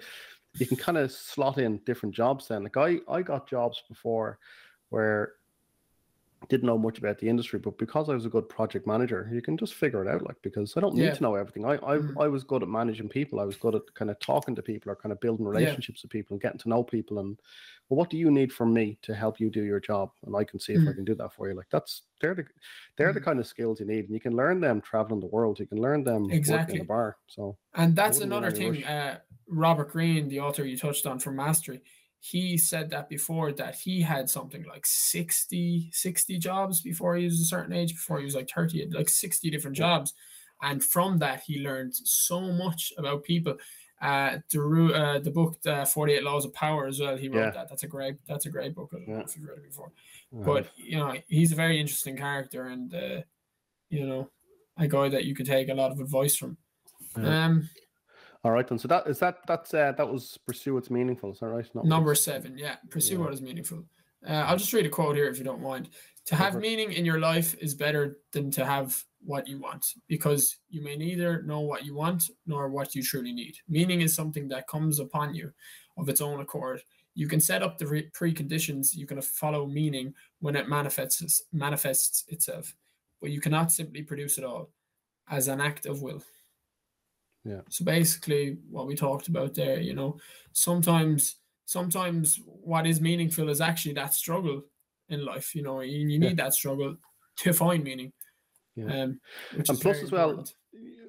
[0.60, 4.38] you can kind of slot in different jobs then like i i got jobs before
[4.90, 5.34] where
[6.48, 9.42] didn't know much about the industry but because i was a good project manager you
[9.42, 11.14] can just figure it out like because i don't need Yeah.
[11.14, 12.16] to know everything i I, Mhm.
[12.18, 14.92] I was good at managing people i was good at kind of talking to people
[14.92, 17.38] or kind of building relationships with people and getting to know people and
[17.90, 20.44] well what do you need from me to help you do your job and i
[20.46, 20.94] can see if i Mhm.
[20.94, 22.46] can do that for you like that's they're the
[22.98, 23.26] they're the Mhm.
[23.28, 25.82] kind of skills you need and you can learn them traveling the world you can
[25.82, 26.76] learn them Exactly.
[26.76, 28.84] in a bar so And that's another thing.
[28.84, 31.82] Uh, Robert Greene, the author you touched on from Mastery,
[32.20, 37.40] he said that before that he had something like 60, 60 jobs before he was
[37.42, 40.14] a certain age, before he was like 30, had like 60 different jobs.
[40.62, 43.58] And from that, he learned so much about people.
[44.02, 47.52] Uh, the, uh, the book, uh, 48 Laws of Power as well, he wrote Yeah.
[47.54, 47.70] that.
[47.70, 48.92] That's a great, that's a great book.
[48.94, 49.24] I don't know Yeah.
[49.26, 49.92] if you've read it before
[50.42, 53.22] uh, but you know he's a very interesting character and uh,
[53.90, 54.30] you know
[54.78, 56.58] a guy that you could take a lot of advice from
[57.16, 57.36] Yeah.
[57.36, 57.70] um
[58.44, 58.80] all right then.
[58.80, 61.66] So that is that that's uh that was pursue what's meaningful is that right?
[61.76, 62.76] Not number seven yeah.
[62.90, 63.20] Pursue Yeah.
[63.22, 63.84] what is meaningful.
[64.28, 65.90] Uh, i'll just read a quote here if you don't mind.
[66.26, 70.58] To have meaning in your life is better than to have what you want because
[70.70, 73.56] you may neither know what you want nor what you truly need.
[73.68, 75.52] Meaning is something that comes upon you
[75.98, 76.82] of its own accord.
[77.16, 82.24] You can set up the re- preconditions you can follow meaning when it manifests manifests
[82.30, 82.74] itself
[83.22, 84.70] but you cannot simply produce it all
[85.30, 86.22] as an act of will
[87.44, 87.62] Yeah.
[87.70, 90.20] so basically what we talked about there you know
[90.54, 94.64] sometimes sometimes what is meaningful is actually that struggle
[95.10, 96.30] in life you know you, you Yeah.
[96.30, 96.98] need that struggle
[97.38, 98.12] to find meaning
[98.76, 98.94] Yeah.
[98.94, 99.20] um
[99.68, 100.56] And plus as well, important.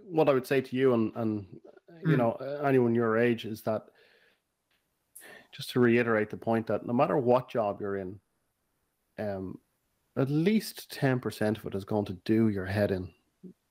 [0.05, 1.61] what I would say to you and and
[2.05, 2.19] you Mm.
[2.19, 3.87] know uh, anyone your age is that
[5.53, 8.21] just to reiterate the point that no matter what job you're in,
[9.19, 9.59] um,
[10.17, 13.13] at least ten percent of it is going to do your head in.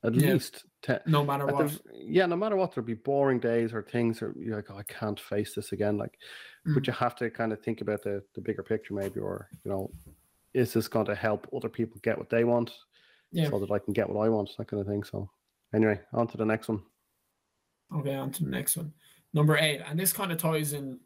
[0.04, 0.28] At Yeah.
[0.28, 1.00] least ten.
[1.06, 4.34] no matter what the, yeah, no matter what, there'll be boring days or things, or
[4.38, 5.96] you're like, oh, I can't face this again.
[5.98, 6.18] Like,
[6.64, 6.86] but Mm.
[6.86, 9.90] you have to kind of think about the the bigger picture, maybe, or you know,
[10.54, 12.72] is this going to help other people get what they want,
[13.32, 15.02] yeah so that I can get what I want, that kind of thing.
[15.04, 15.30] So,
[15.74, 16.82] anyway, on to the next one.
[17.94, 18.92] Okay, on to the next one.
[19.32, 21.00] Number eight, and this kind of ties in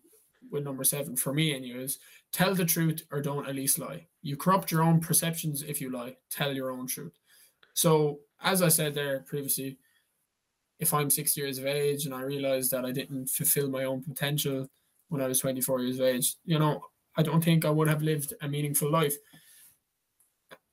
[0.50, 1.98] with number seven for me and you is
[2.32, 4.06] tell the truth or don't at least lie.
[4.22, 6.16] You corrupt your own perceptions if you lie.
[6.30, 7.18] Tell your own truth.
[7.74, 9.78] So, as I said there previously,
[10.78, 14.02] if I'm six years of age and I realize that I didn't fulfill my own
[14.02, 14.68] potential
[15.08, 16.80] when I was 24 years of age, you know,
[17.16, 19.14] I don't think I would have lived a meaningful life.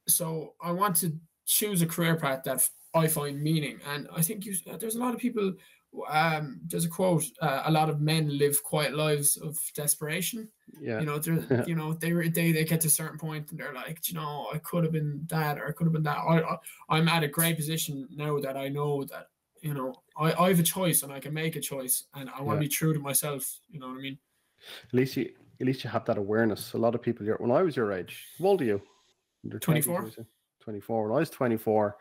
[0.08, 1.14] So, I want to
[1.46, 3.80] choose a career path that I find meaning.
[3.88, 5.54] And I think you, there's a lot of people
[6.10, 10.50] um, there's a quote: uh, "A lot of men live quiet lives of desperation."
[10.80, 13.52] Yeah, You know, they're, you know, they were they they get to a certain point
[13.52, 16.04] and they're like, you know, I could have been that or I could have been
[16.04, 16.18] that.
[16.18, 16.58] I, I
[16.90, 19.30] I'm at a great position now that I know that
[19.62, 22.42] you know I, I have a choice and I can make a choice and I
[22.42, 22.64] want Yeah.
[22.64, 23.60] to be true to myself.
[23.70, 24.18] You know what I mean?
[24.88, 26.74] at least you at least you have that awareness.
[26.74, 28.82] A lot of people, when I was your age, how old are you?
[29.44, 30.04] In your 20s, 24.
[30.06, 30.26] you say?
[30.62, 31.04] 24.
[31.08, 31.98] When I was 24,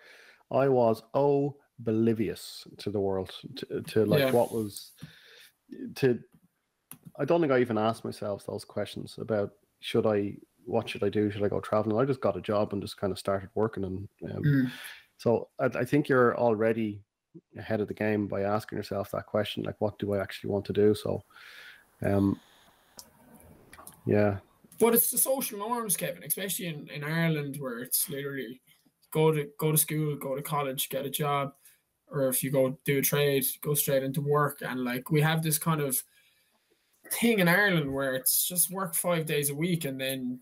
[0.51, 4.31] I was oblivious to the world, to, to like Yeah.
[4.33, 4.93] what was,
[5.97, 6.18] to,
[7.18, 11.08] I don't think I even asked myself those questions about should I, what should I
[11.08, 11.30] do?
[11.30, 11.98] Should I go traveling?
[11.98, 13.84] I just got a job and just kind of started working.
[13.84, 14.70] And um, Mm.
[15.16, 17.02] so I, I think you're already
[17.56, 20.64] ahead of the game by asking yourself that question, like, what do I actually want
[20.66, 20.94] to do?
[20.94, 21.22] So,
[22.02, 22.40] um,
[24.06, 24.38] yeah,
[24.78, 28.61] But it's the social norms, Kevin, especially in, in Ireland where it's literally
[29.12, 31.52] go to go to school, go to college, get a job,
[32.08, 34.62] or if you go do a trade, go straight into work.
[34.62, 36.02] And like we have this kind of
[37.12, 40.40] thing in Ireland where it's just work five days a week and then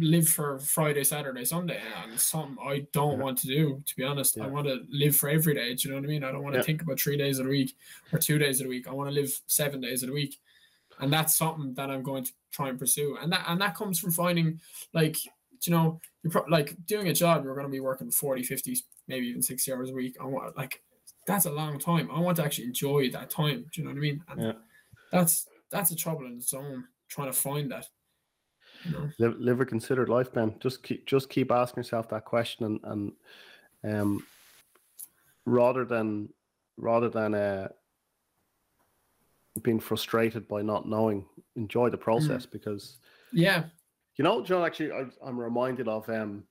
[0.00, 1.80] live for Friday, Saturday, Sunday.
[2.02, 3.24] And some I don't Yeah.
[3.24, 4.38] want to do, to be honest.
[4.38, 5.74] I want to live for every day.
[5.74, 6.24] Do you know what I mean?
[6.24, 6.64] I don't want to Yeah.
[6.64, 7.76] think about three days a week
[8.12, 8.88] or two days a week.
[8.88, 10.38] I want to live seven days a week
[11.00, 13.16] and that's something that I'm going to try and pursue.
[13.20, 14.60] And that and that comes from finding
[14.92, 18.42] like you know you're pro- like doing a job you're going to be working 40
[18.44, 18.76] 50
[19.08, 20.82] maybe even 60 hours a week I want like
[21.26, 23.96] that's a long time I want to actually enjoy that time do you know what
[23.96, 24.52] I mean and Yeah.
[25.12, 27.86] That's that's a trouble in its own trying to find that.
[28.84, 29.10] You know?
[29.38, 30.54] live, a considered life, Ben.
[30.60, 33.12] Just keep just keep asking yourself that question, and
[33.84, 34.26] and um,
[35.44, 36.28] rather than
[36.76, 37.68] rather than uh,
[39.62, 41.24] being frustrated by not knowing,
[41.56, 42.98] enjoy the process because
[43.32, 43.64] Yeah.
[44.16, 44.64] you know, John.
[44.64, 46.44] Actually, I, I'm reminded of um,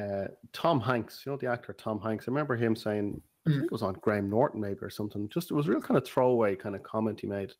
[0.00, 1.22] uh, Tom Hanks.
[1.24, 2.26] You know, the actor Tom Hanks.
[2.26, 3.52] I remember him saying, Mm.
[3.52, 5.28] think it was on Graham Norton maybe or something.
[5.28, 7.52] Just it was a real kind of throwaway kind of comment he made.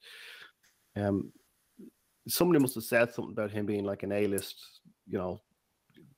[0.96, 1.32] Um,
[2.28, 5.40] somebody must have said something about him being like an A-list, you know,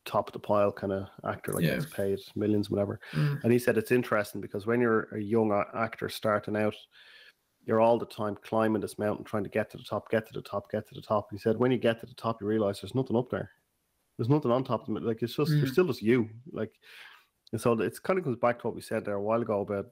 [0.05, 1.75] top of the pile kind of actor, like Yeah.
[1.77, 3.01] gets paid millions, whatever.
[3.13, 3.43] Mm.
[3.43, 6.77] And he said it's interesting because when you're a young actor starting out,
[7.65, 10.33] you're all the time climbing this mountain, trying to get to the top, get to
[10.35, 11.29] the top, get to the top.
[11.33, 13.51] He said when you get to the top, you realize there's nothing up there.
[14.19, 15.03] There's nothing on top of it.
[15.03, 15.73] Like it's just you're Mm.
[15.73, 16.29] still just you.
[16.53, 16.73] Like,
[17.53, 19.61] and so it's kind of goes back to what we said there a while ago
[19.61, 19.87] about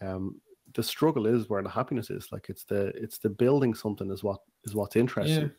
[0.00, 0.40] um,
[0.74, 2.28] the struggle is where the happiness is.
[2.32, 5.50] Like it's the it's the building something is what is what's interesting.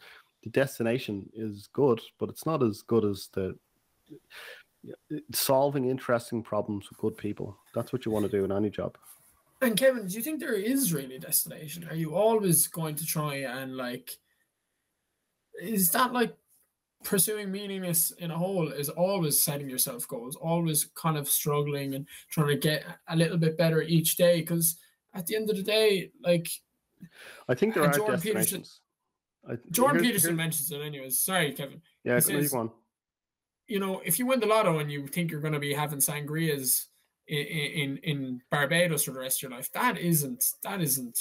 [0.43, 3.55] The destination is good, but it's not as good as the
[5.34, 7.57] solving interesting problems with good people.
[7.73, 8.97] That's what you want to do in any job.
[9.61, 11.88] And Kevin, do you think there is really a destination?
[11.89, 14.11] Are you always going to try and like
[15.59, 16.36] is that like
[17.04, 22.08] pursuing meaningless in a whole is always setting yourself goals, always kind of struggling and
[22.30, 24.41] trying to get a little bit better each day?
[24.41, 24.78] Because
[25.14, 26.48] at the end of the day, like
[27.48, 28.64] I think there are Jordan Peterson-
[29.50, 31.20] I, Jordan here's- Peterson here's- mentions it anyways.
[31.20, 31.82] Sorry, Kevin.
[32.04, 32.72] Yeah, he says- go on.
[33.68, 36.00] you know, if you win the lotto and you think you're going to be having
[36.00, 36.86] sangrias
[37.28, 41.18] in, in in Barbados for the rest of your life, that isn't that isn't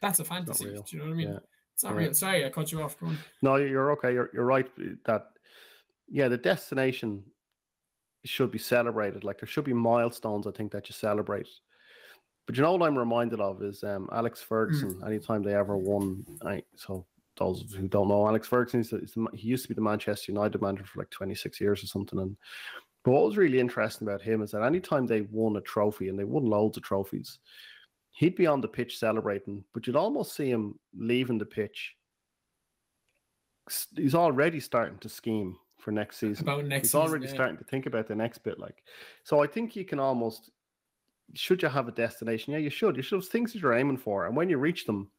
[0.00, 0.64] that's a fantasy.
[0.64, 1.28] Do you know what I mean?
[1.32, 1.38] Yeah.
[1.82, 2.12] Yeah.
[2.12, 2.96] Sorry, I cut you off.
[3.42, 4.12] No, you're okay.
[4.12, 4.68] You're you're right.
[5.04, 5.26] That
[6.08, 7.22] yeah, the destination
[8.24, 9.24] should be celebrated.
[9.24, 10.46] Like there should be milestones.
[10.46, 11.48] I think that you celebrate.
[12.46, 15.02] But you know what I'm reminded of is um, Alex Ferguson.
[15.06, 17.04] Anytime they ever won, I, so
[17.36, 20.60] those who don't know, Alex Ferguson is the he used to be the Manchester United
[20.62, 22.18] manager for like 26 years or something.
[22.18, 22.36] And
[23.04, 26.18] but what was really interesting about him is that anytime they won a trophy, and
[26.18, 27.38] they won loads of trophies,
[28.18, 31.94] he'd be on the pitch celebrating, but you'd almost see him leaving the pitch.
[33.94, 36.42] He's already starting to scheme for next season.
[36.48, 37.34] About next He's season, already yeah.
[37.34, 38.58] starting to think about the next bit.
[38.58, 38.82] Like,
[39.22, 40.50] so I think you can almost.
[41.34, 42.54] Should you have a destination?
[42.54, 42.96] Yeah, you should.
[42.96, 45.10] You should have things that you're aiming for, and when you reach them,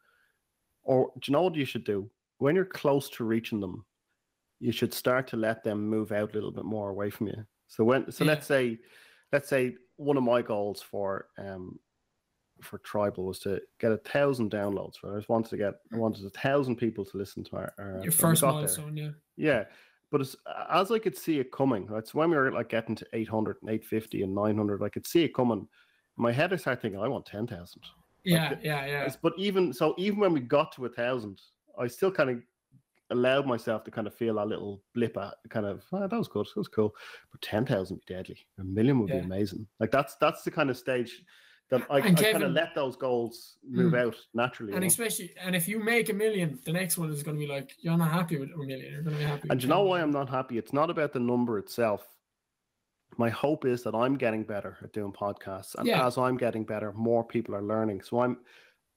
[0.83, 2.09] or do you know what you should do?
[2.39, 3.85] When you're close to reaching them,
[4.59, 7.45] you should start to let them move out a little bit more away from you.
[7.67, 8.31] So when, so Yeah.
[8.31, 8.79] let's say,
[9.31, 11.79] let's say one of my goals for um
[12.61, 14.95] for Tribel was to get a thousand downloads.
[15.03, 15.13] Right?
[15.13, 15.99] I just wanted to get, I mm.
[15.99, 19.09] wanted a thousand people to listen to our, our Your first milestone, yeah.
[19.37, 19.63] Yeah.
[20.11, 20.35] But as,
[20.71, 22.07] as I could see it coming, right?
[22.07, 25.23] So when we were like getting to 800 and 850 and 900, I could see
[25.23, 25.59] it coming.
[25.59, 25.67] In
[26.17, 27.81] my head, I started thinking, I want 10,000.
[28.23, 29.13] Yeah, the- yeah, yeah.
[29.21, 31.41] But even so, even when we got to a thousand,
[31.77, 32.41] I still kind of
[33.11, 36.27] allowed myself to kind of feel a little blip at kind of, oh, that was
[36.27, 36.45] good.
[36.47, 36.93] That was cool.
[37.31, 38.37] But 10,000 would be deadly.
[38.59, 39.19] A million would Yeah.
[39.19, 39.67] be amazing.
[39.79, 41.23] Like that's, that's the kind of stage
[41.71, 44.05] that I, I kind of let those goals move Mm.
[44.07, 44.71] out naturally.
[44.71, 44.87] you And know?
[44.87, 47.75] especially, and if you make a million, the next one is going to be like,
[47.79, 48.91] you're not happy with a million.
[48.91, 49.47] You're going to be happy.
[49.51, 50.01] And you know why.
[50.01, 50.57] I'm not happy?
[50.57, 52.07] It's not about the number itself.
[53.17, 56.05] My hope is that I'm getting better at doing podcasts, and Yeah.
[56.05, 58.01] as I'm getting better, more people are learning.
[58.01, 58.37] So I'm,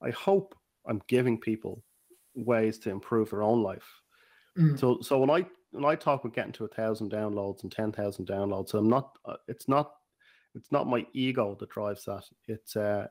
[0.02, 0.54] I hope
[0.86, 1.82] I'm giving people
[2.34, 3.88] ways to improve their own life.
[4.58, 4.78] Mm.
[4.78, 7.90] So, so when I when I talk about getting to a thousand downloads and ten
[7.92, 9.16] thousand downloads, so I'm not.
[9.24, 9.92] Uh, it's not.
[10.54, 12.24] It's not my ego that drives that.
[12.48, 13.06] It's uh.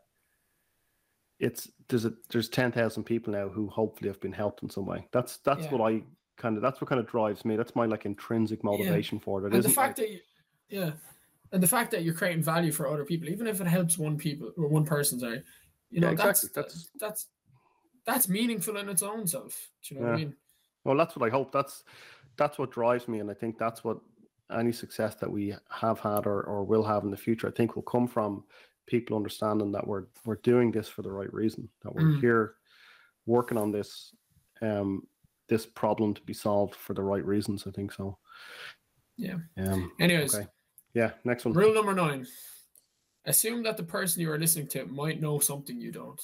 [1.39, 4.86] It's there's a there's ten thousand people now who hopefully have been helped in some
[4.86, 5.08] way.
[5.12, 5.72] That's that's Yeah.
[5.72, 6.04] what I
[6.38, 7.56] kind of that's what kind of drives me.
[7.56, 9.48] That's my like intrinsic motivation for it.
[9.48, 10.20] It and the fact like- that you,
[10.70, 10.92] yeah
[11.52, 14.18] and the fact that you're creating value for other people even if it helps one
[14.18, 15.44] people or one person sorry
[15.89, 16.62] you know Yeah, that's, exactly.
[16.62, 17.26] that's that's
[18.06, 20.36] that's meaningful in its own self do you know what i mean
[20.86, 21.52] Well, that's what I hope.
[21.52, 21.84] That's
[22.38, 24.00] that's what drives me, and I think that's what
[24.58, 27.76] any success that we have had or, or will have in the future, I think,
[27.76, 28.43] will come from
[28.88, 31.70] people understanding that we're we're doing this for the right reason.
[31.84, 32.20] That we're Mm.
[32.20, 32.56] here
[33.26, 34.14] working on this
[34.62, 35.08] um
[35.47, 37.66] this problem to be solved for the right reasons.
[37.68, 38.18] I think so.
[39.18, 39.38] Yeah.
[39.58, 39.91] Um.
[39.99, 40.47] anyways Okay.
[40.93, 41.12] Yeah.
[41.24, 41.54] Next one.
[41.54, 42.26] rule number nine
[43.26, 46.20] assume that the person you are listening to might know something you don't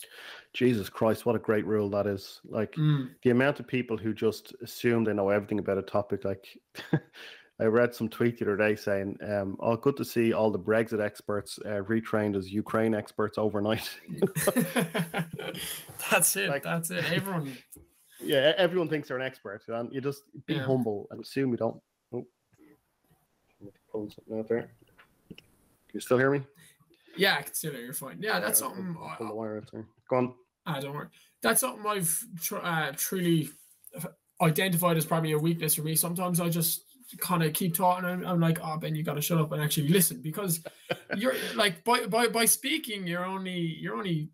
[0.53, 2.41] Jesus Christ, what a great rule that is.
[2.43, 3.11] Like Mm.
[3.21, 6.47] the amount of people who just assume they know everything about a topic like
[7.59, 10.59] i read some tweet the other day saying um oh good to see all the
[10.59, 13.89] brexit experts uh, retrained as ukraine experts overnight
[16.11, 17.57] that's it Like- that's it everyone
[18.21, 20.63] yeah everyone thinks they're an expert and you just be Yeah.
[20.63, 21.81] humble and assume you don't
[22.13, 22.25] oh.
[23.93, 24.69] Something out there.
[25.29, 25.37] Can
[25.93, 26.41] you still hear me?
[27.15, 29.85] yeah i consider you're fine yeah that's Yeah, I'll something Pull the wire out there.
[30.07, 30.33] Go on.
[30.67, 31.07] Ah, don't worry.
[31.41, 33.49] That's something I've tr- uh, truly
[34.41, 35.95] identified as probably a weakness for me.
[35.95, 36.83] Sometimes I just
[37.17, 39.87] kind of keep talking and I'm like, oh Ben, you gotta shut up and actually
[39.87, 40.61] listen because
[41.15, 44.29] you're like by by by speaking, you're only you're only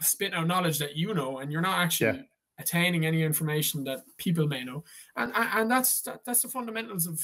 [0.00, 2.22] spitting out knowledge that you know and you're not actually Yeah.
[2.58, 4.82] attaining any information that people may know.
[5.16, 7.20] And and, that's that, that's the fundamentals of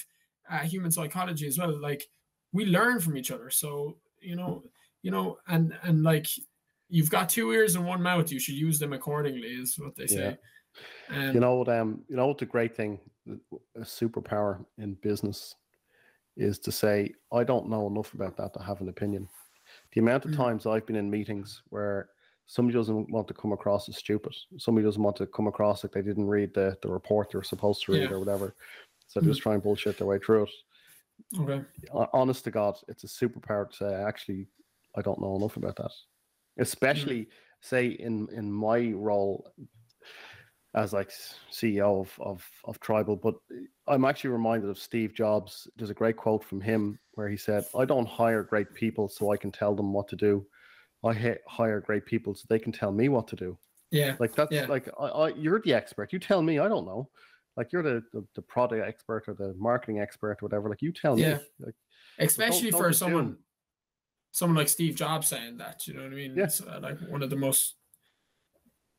[0.51, 1.77] uh, human psychology as well.
[1.81, 2.07] Like
[2.53, 3.51] we learn from each other.
[3.51, 4.63] So, you know,
[5.03, 6.27] you know, and and like
[6.89, 10.07] you've got two ears and one mouth, you should use them accordingly, is what they
[10.07, 10.37] say.
[11.09, 11.69] And You know what?
[11.69, 12.99] Um, you know what the great thing,
[13.29, 15.55] a superpower in business,
[16.37, 19.29] is to say I don't know enough about that to have an opinion.
[19.93, 20.37] The amount of Mm.
[20.37, 22.11] times I've been in meetings where
[22.47, 25.93] somebody doesn't want to come across as stupid, somebody doesn't want to come across like
[25.93, 28.17] they didn't read the the report they were supposed to read Yeah.
[28.17, 28.55] or whatever,
[29.07, 30.51] so they just try and bullshit their way through it.
[31.41, 31.65] okay.
[32.13, 34.47] Honest to God, it's a superpower to say actually
[34.97, 35.93] I don't know enough about that.
[36.59, 37.29] Especially
[37.61, 39.51] say in in my role
[40.75, 41.11] as like
[41.53, 43.35] CEO of, of of Tribel, but
[43.87, 45.69] I'm actually reminded of Steve Jobs.
[45.77, 49.33] There's a great quote from him where he said, "I don't hire great people so
[49.33, 50.47] I can tell them what to do.
[51.05, 53.59] I hi- hire great people so they can tell me what to do."
[53.91, 54.17] Yeah.
[54.19, 54.67] Like that's Yeah.
[54.67, 56.13] like I, I, you're the expert.
[56.13, 56.59] You tell me.
[56.59, 57.09] I don't know.
[57.57, 60.69] Like you're the, the the product expert or the marketing expert or whatever.
[60.69, 61.37] Like you tell Yeah.
[61.37, 61.41] me.
[61.61, 61.75] Like
[62.19, 63.09] Especially don't for assume.
[63.09, 63.37] someone
[64.33, 66.35] someone like Steve Jobs saying that, you know what I mean?
[66.37, 66.45] Yeah.
[66.45, 67.77] It's uh, like one of the most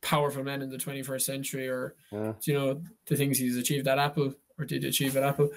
[0.02, 3.98] powerful men in the 21st century or yeah, you know the things he's achieved at
[3.98, 5.50] Apple or did achieve at Apple.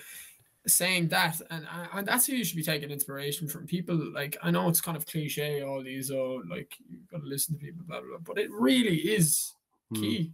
[0.67, 3.65] Saying that, and and that's who you should be taking inspiration from.
[3.65, 7.25] People like I know it's kind of cliche, all these oh like you've got to
[7.27, 9.53] listen to people, blah blah, blah but it really is
[9.91, 10.01] Hmm.
[10.01, 10.31] key.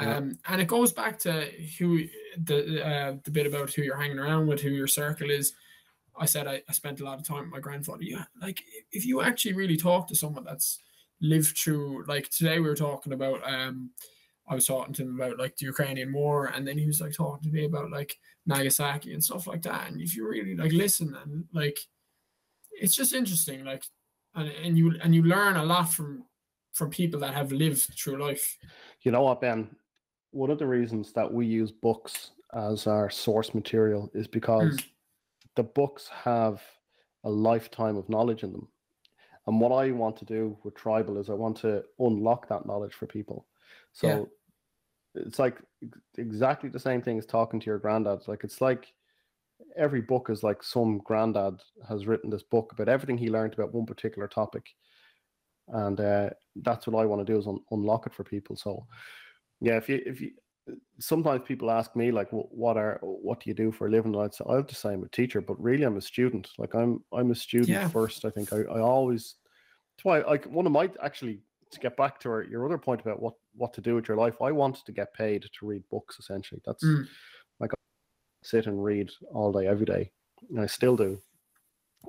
[0.00, 0.16] Yeah.
[0.16, 2.04] Um, and it goes back to who
[2.44, 5.52] the uh, the bit about who you're hanging around with, who your circle is.
[6.18, 8.02] I said I, I spent a lot of time with my grandfather.
[8.02, 10.80] Yeah, like if you actually really talk to someone that's
[11.20, 13.90] lived through, like today we were talking about um
[14.48, 17.12] I was talking to him about like the Ukrainian war, and then he was like
[17.12, 19.90] talking to me about like Nagasaki and stuff like that.
[19.90, 21.78] And if you really like listen and like,
[22.70, 23.64] it's just interesting.
[23.64, 23.84] Like,
[24.34, 26.24] and, and you and you learn a lot from
[26.72, 28.56] from people that have lived through life.
[29.02, 29.74] You know what, Ben?
[30.30, 34.78] One of the reasons that we use books as our source material is because
[35.56, 36.62] the books have
[37.24, 38.68] a lifetime of knowledge in them.
[39.46, 42.94] And what I want to do with Tribel is I want to unlock that knowledge
[42.94, 43.46] for people.
[43.92, 44.06] So
[45.14, 45.22] Yeah.
[45.22, 45.58] it's like
[46.18, 48.26] exactly the same thing as talking to your granddad.
[48.26, 48.92] Like it's like
[49.76, 53.72] every book is like some granddad has written this book about everything he learned about
[53.72, 54.66] one particular topic.
[55.68, 58.56] And uh, that's what I want to do is un- unlock it for people.
[58.56, 58.86] So
[59.60, 60.32] yeah, if you if you
[60.98, 64.14] sometimes people ask me like what are what do you do for a living?
[64.14, 66.48] And i'd say i'll just say i'm a teacher but really i'm a student.
[66.58, 67.88] Like i'm i'm a student Yeah.
[67.88, 68.52] first i think.
[68.52, 69.36] I, I always
[69.96, 71.40] that's why like one of my actually
[71.70, 74.16] to get back to our, your other point about what what to do with your
[74.16, 76.60] life i wanted to get paid to read books essentially.
[76.64, 77.06] That's Mm.
[77.60, 77.76] like I
[78.42, 80.10] sit and read all day every day
[80.50, 81.18] and i still do.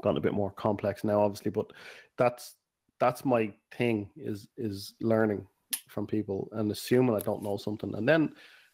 [0.03, 1.71] Gotten a bit more complex now obviously but
[2.17, 2.55] that's
[2.99, 5.45] that's my thing is is learning
[5.87, 7.93] from people and assuming I don't know something.
[7.95, 8.33] And then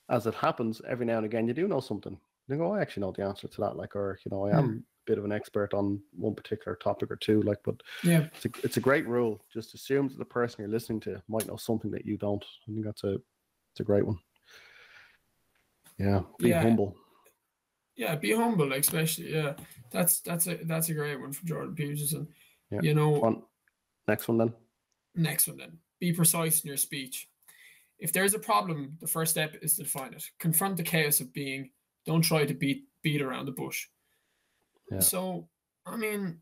[0.09, 2.17] as it happens, every now and again you do know something.
[2.47, 3.77] You go, I actually know the answer to that.
[3.77, 4.77] Like, or you know, I am hmm.
[4.77, 7.41] a bit of an expert on one particular topic or two.
[7.41, 9.41] Like, but Yeah, it's a, it's a great rule.
[9.51, 12.43] Just assume that the person you're listening to might know something that you don't.
[12.67, 13.13] I think that's a
[13.71, 14.19] it's a great one.
[15.97, 16.61] Yeah, be Yeah.
[16.61, 16.95] humble.
[17.95, 18.15] yeah.
[18.15, 19.33] Be humble, especially.
[19.33, 19.53] Yeah,
[19.89, 22.27] that's that's a that's a great one for Jordan Peterson.
[22.71, 22.81] Yeah.
[22.81, 23.43] You know, One
[24.07, 24.53] next one then.
[25.15, 25.77] Next one then.
[26.03, 27.29] Be precise in your speech.
[27.97, 30.25] If there's a problem, the first step is to define it.
[30.37, 31.69] Confront the chaos of being.
[32.05, 33.87] Don't try to beat beat around the bush.
[34.91, 34.99] Yeah.
[34.99, 35.47] So,
[35.85, 36.39] I mean,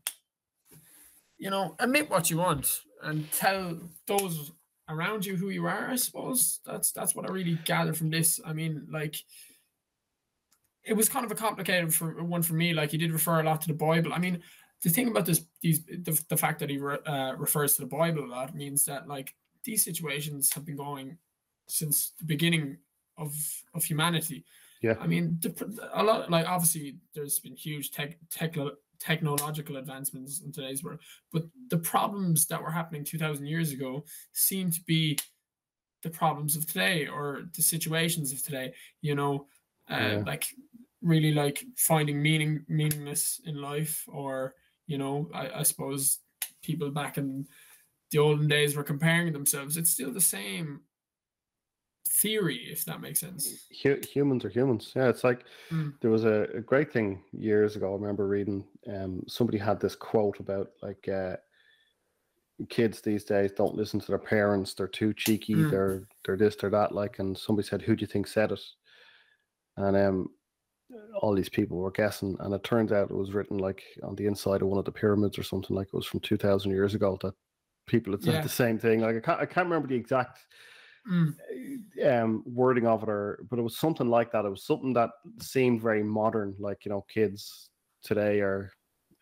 [1.38, 4.50] you know, admit what you want and tell those
[4.88, 6.58] around you who you are, I suppose.
[6.66, 8.40] That's that's what I really gather from this.
[8.44, 9.14] I mean, like
[10.82, 12.74] it was kind of a complicated for one for me.
[12.74, 14.12] Like he did refer a lot to the Bible.
[14.12, 14.42] I mean,
[14.82, 17.86] the thing about this, these the, the fact that he re, uh, refers to the
[17.86, 21.18] Bible a lot means that like these situations have been going
[21.68, 22.78] since the beginning
[23.18, 23.34] of
[23.74, 24.44] of humanity.
[24.82, 24.96] Yeah.
[25.00, 25.40] I mean,
[25.92, 28.56] a lot like obviously there's been huge tech, tech
[28.98, 31.00] technological advancements in today's world,
[31.32, 35.18] but the problems that were happening two thousand years ago seem to be
[36.02, 38.74] the problems of today or the situations of today.
[39.02, 39.46] You know,
[39.88, 40.22] uh, Yeah.
[40.26, 40.46] like
[41.00, 44.54] really like finding meaning meaningless in life or
[44.86, 46.20] you know I, I suppose
[46.62, 47.46] people back in
[48.12, 50.82] the olden days were comparing themselves it's still the same
[52.08, 54.92] theory if that makes sense humans are humans.
[54.94, 55.94] Yeah, it's like Mm.
[56.00, 57.90] there was a, a great thing years ago.
[57.92, 58.64] I remember reading.
[58.86, 61.36] Um, somebody had this quote about like uh,
[62.68, 64.74] kids these days don't listen to their parents.
[64.74, 65.54] They're too cheeky.
[65.54, 65.70] Mm.
[65.70, 66.92] They're they're this, they're that.
[66.92, 68.60] Like, and somebody said, "Who do you think said it?"
[69.76, 70.28] And um,
[71.20, 74.26] all these people were guessing, and it turns out it was written like on the
[74.26, 75.74] inside of one of the pyramids or something.
[75.74, 77.34] Like it was from two thousand years ago that
[77.86, 78.40] people had said Yeah.
[78.42, 79.00] the same thing.
[79.00, 80.38] Like I can't I can't remember the exact
[81.04, 81.34] Mm.
[82.06, 85.10] um wording of it or but it was something like that it was something that
[85.40, 87.70] seemed very modern like you know kids
[88.04, 88.70] today are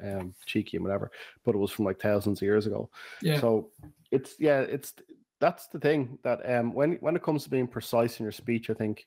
[0.05, 1.11] um cheeky and whatever
[1.43, 2.91] but it was from like thousands of years ago
[3.23, 3.41] Yeah.
[3.41, 3.71] so
[4.11, 4.93] it's yeah it's
[5.39, 8.69] that's the thing that um when when it comes to being precise in your speech
[8.69, 9.07] i think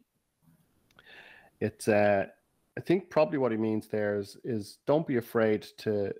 [1.59, 2.25] it's uh
[2.75, 6.11] i think probably what he means there is is don't be afraid to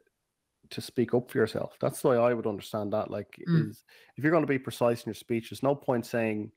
[0.70, 3.70] to speak up for yourself that's the way i would understand that like Mm.
[3.70, 3.84] is
[4.18, 6.52] if you're going to be precise in your speech there's no point saying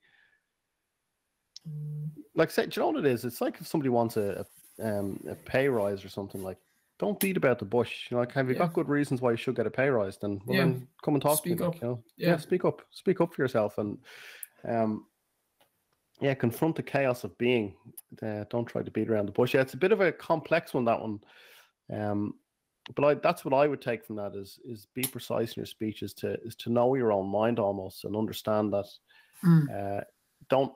[2.34, 3.24] like say, do you know what it is?
[3.24, 4.44] It's like if somebody wants a,
[4.80, 6.58] a um a pay rise or something like
[6.98, 8.08] don't beat about the bush.
[8.10, 8.60] You know, like have you Yeah.
[8.60, 10.18] got good reasons why you should get a pay rise?
[10.18, 10.64] Then well Yeah.
[10.64, 11.66] then come and talk Speak to me.
[11.66, 11.74] up.
[11.74, 12.04] Like, you know?
[12.16, 12.36] Yeah.
[12.36, 12.82] speak up.
[12.90, 13.98] Speak up for yourself and
[14.68, 15.06] um
[16.20, 17.74] yeah, confront the chaos of being.
[18.22, 19.54] Uh, don't try to beat around the bush.
[19.54, 21.20] Yeah, it's a bit of a complex one that one.
[21.92, 22.34] Um
[22.94, 25.66] but I, that's what I would take from that is is be precise in your
[25.66, 28.86] speech is to is to know your own mind almost and understand that
[29.44, 29.68] Mm.
[30.00, 30.02] uh,
[30.48, 30.72] don't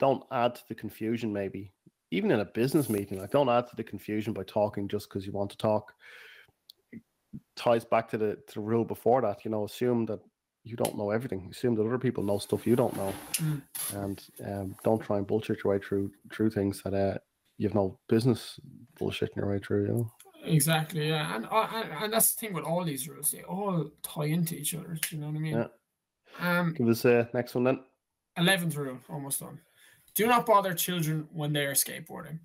[0.00, 1.72] don't add to the confusion maybe.
[2.10, 5.24] Even in a business meeting like don't add to the confusion by talking just because
[5.24, 5.94] you want to talk.
[6.92, 7.00] It
[7.54, 10.18] ties back to the to the rule before that you know assume that
[10.64, 11.48] you don't know everything.
[11.52, 13.14] Assume that other people know stuff you don't know.
[13.34, 13.62] Mm.
[13.94, 17.18] and um, don't try and bullshit your way through through things that uh,
[17.58, 18.58] you have no business
[18.98, 20.12] bullshitting your way through you know
[20.44, 21.08] Exactly.
[21.08, 21.36] Yeah.
[21.36, 24.54] And, uh, and and that's the thing with all these rules; they all tie into
[24.56, 24.96] each other.
[25.00, 25.56] Do you know what I mean?
[25.56, 26.58] Yeah.
[26.58, 26.72] Um.
[26.74, 27.80] give us uh, next one then
[28.36, 29.60] Eleventh rule, almost done.
[30.14, 32.38] Do not bother children when they are skateboarding.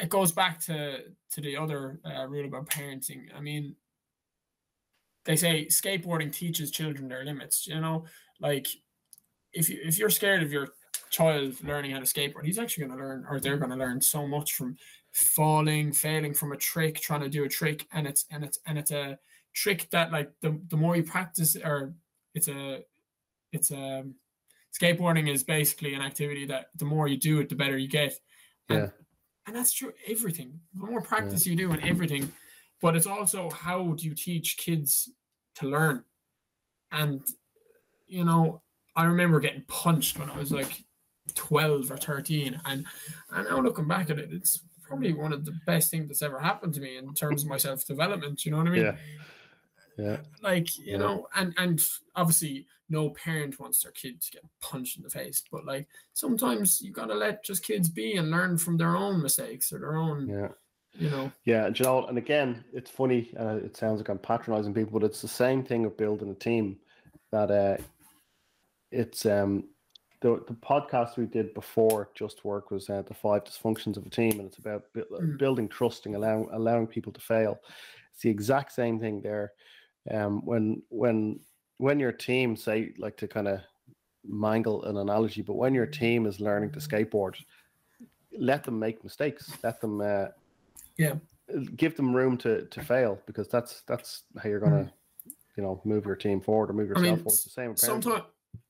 [0.00, 1.00] It goes back to
[1.32, 3.24] to the other uh, rule about parenting.
[3.36, 3.76] I mean,
[5.24, 7.66] they say skateboarding teaches children their limits.
[7.66, 8.06] You know,
[8.40, 8.66] like
[9.52, 10.68] if you if you're scared of your
[11.10, 14.00] child learning how to skateboard, he's actually going to learn, or they're going to learn
[14.00, 14.76] so much from
[15.12, 18.78] falling, failing from a trick, trying to do a trick, and it's and it's and
[18.78, 19.18] it's a
[19.52, 21.94] trick that like the the more you practice, or
[22.34, 22.84] it's a
[23.52, 24.04] it's a
[24.78, 28.16] skateboarding is basically an activity that the more you do it, the better you get.
[28.68, 28.88] And, Yeah.
[29.46, 29.92] and that's true.
[30.06, 30.60] Everything.
[30.74, 32.30] The more practice you do in everything,
[32.80, 35.10] but it's also how do you teach kids
[35.56, 36.04] to learn?
[36.92, 37.22] And
[38.06, 38.62] you know,
[38.96, 40.84] I remember getting punched when I was like
[41.34, 42.86] twelve or thirteen, and
[43.30, 44.60] and now looking back at it, it's
[44.90, 47.56] probably one of the best things that's ever happened to me in terms of my
[47.56, 48.44] self development.
[48.44, 48.82] You know what I mean?
[48.82, 48.96] yeah
[49.96, 50.98] yeah like you Yeah.
[50.98, 51.80] know and and
[52.16, 56.80] obviously no parent wants their kid to get punched in the face but like sometimes
[56.80, 60.28] you gotta let just kids be and learn from their own mistakes or their own
[60.28, 60.48] yeah
[60.94, 63.32] you know Yeah, and you know, and again, it's funny.
[63.38, 66.34] Uh, it sounds like I'm patronizing people, but it's the same thing of building a
[66.34, 66.78] team.
[67.32, 67.76] That uh,
[68.90, 69.64] it's um,
[70.20, 74.10] the the podcast we did before Just Work was uh, the five dysfunctions of a
[74.10, 75.38] team, and it's about bu- Mm.
[75.38, 77.58] building trusting, allowing allowing people to fail.
[78.12, 79.52] It's the exact same thing there.
[80.10, 81.40] Um, when when
[81.78, 83.60] when your team say like to kind of
[84.24, 87.36] mangle an analogy, but when your team is learning to skateboard,
[88.38, 89.50] let them make mistakes.
[89.62, 90.00] Let them.
[90.00, 90.28] Uh,
[90.98, 91.14] Yeah.
[91.76, 94.92] give them room to to fail because that's that's how you're gonna
[95.56, 96.96] you know move your team forward or move Mm.
[96.96, 97.34] I yourself mean, forward.
[97.34, 97.76] It's the same.
[97.76, 98.24] sometimes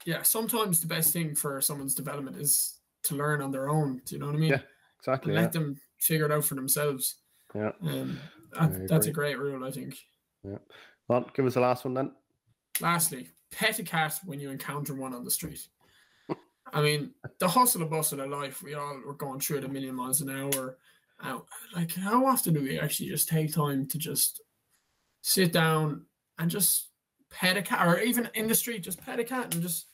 [0.04, 4.14] yeah sometimes the best thing for someone's development is to learn on their own do
[4.14, 4.60] you know what i mean Yeah,
[4.98, 5.34] exactly.
[5.34, 5.40] Yeah.
[5.40, 7.16] let them figure it out for themselves
[7.54, 7.72] Yeah.
[7.82, 8.18] um,
[8.52, 9.96] that, that's a great rule i think
[10.44, 10.58] Yeah.
[11.08, 12.12] Well, give us the last one then.
[12.80, 15.66] Lastly, pet a cat when you encounter one on the street.
[16.72, 19.68] I mean, the hustle and bustle of life, we all were going through at a
[19.68, 20.78] million miles an hour.
[21.74, 24.40] Like, how often do we actually just take time to just
[25.22, 26.06] sit down
[26.38, 26.89] and just
[27.30, 29.86] pet a cat, or even in the street, just pet a cat and just,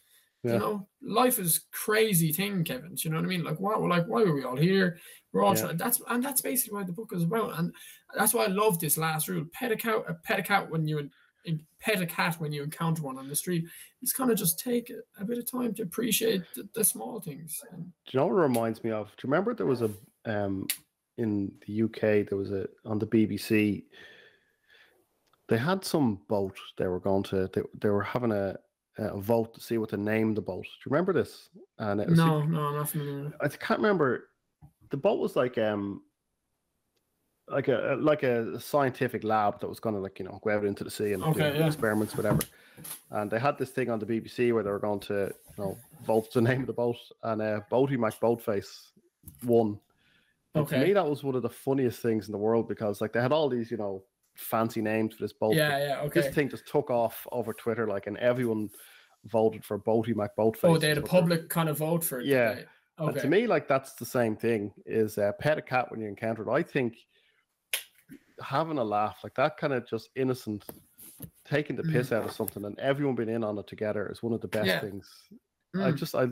[0.42, 0.54] Yeah.
[0.54, 2.94] you know, life is crazy thing, Kevin.
[2.94, 3.44] Do you know what I mean?
[3.44, 4.98] Like, why, like, why are we all here?
[5.32, 5.62] We're all Yeah.
[5.62, 5.76] trying.
[5.76, 7.74] That's and that's basically what the book is about, and
[8.16, 10.86] that's why I love this last rule: pet a cat, uh, pet a cat when
[10.86, 11.10] you
[11.78, 13.64] pet a cat when you encounter one on the street.
[14.02, 17.60] It's kind of just take a, bit of time to appreciate the, the small things.
[17.70, 19.06] And Do you know what it reminds me of?
[19.08, 19.90] Do you remember there was a
[20.24, 20.66] um
[21.18, 23.84] in the UK there was a on the BBC
[25.48, 28.56] they had some boat they were going to they, they were having a
[28.98, 30.62] a vote to see what to name the boat.
[30.62, 31.50] Do you remember this?
[31.78, 33.32] And it was no, no, I'm not familiar.
[33.40, 34.30] I can't remember.
[34.90, 36.02] The boat was like um
[37.48, 40.64] like a like a scientific lab that was going to like you know go out
[40.64, 41.66] into the sea and Okay, do yeah.
[41.66, 42.42] experiments whatever.
[43.10, 45.78] And they had this thing on the BBC where they were going to you know
[46.06, 48.88] vote the name of the boat and uh, Boaty McBoatface
[49.44, 49.78] won.
[50.54, 53.12] And to me, that was one of the funniest things in the world because like
[53.12, 54.02] they had all these you know
[54.36, 55.54] fancy names for this boat.
[55.54, 56.20] Yeah, yeah, okay.
[56.20, 58.70] This thing just took off over Twitter, like, and everyone
[59.24, 60.58] voted for Boaty McBoatface.
[60.64, 62.26] Oh, they had a public kind of vote for it.
[62.26, 62.54] Yeah.
[62.54, 62.64] they?
[62.98, 63.20] And Okay.
[63.20, 64.72] to me, like that's the same thing.
[64.86, 66.52] Is uh, pet a cat when you encounter it.
[66.52, 66.96] I think
[68.40, 70.64] having a laugh like that, kind of just innocent,
[71.44, 71.92] taking the Mm.
[71.92, 74.48] piss out of something, and everyone being in on it together is one of the
[74.48, 74.80] best Yeah.
[74.80, 75.10] things.
[75.74, 75.96] I Mm.
[75.96, 76.26] just, I,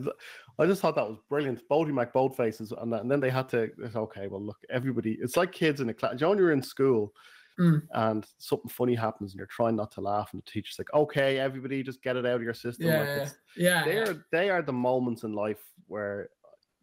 [0.57, 1.61] I just thought that was brilliant.
[1.69, 3.69] Boaty McBoatface is, and, and then they had to.
[3.79, 4.27] It's okay.
[4.27, 5.17] Well, look, everybody.
[5.21, 6.13] It's like kids in a class.
[6.13, 7.13] You John, you're in school.
[7.59, 7.87] Mm.
[7.91, 11.39] And something funny happens, and you're trying not to laugh, and the teacher's like, "Okay,
[11.39, 13.85] everybody, just get it out of your system." Yeah, like, yeah, yeah.
[13.85, 16.29] they are they are the moments in life where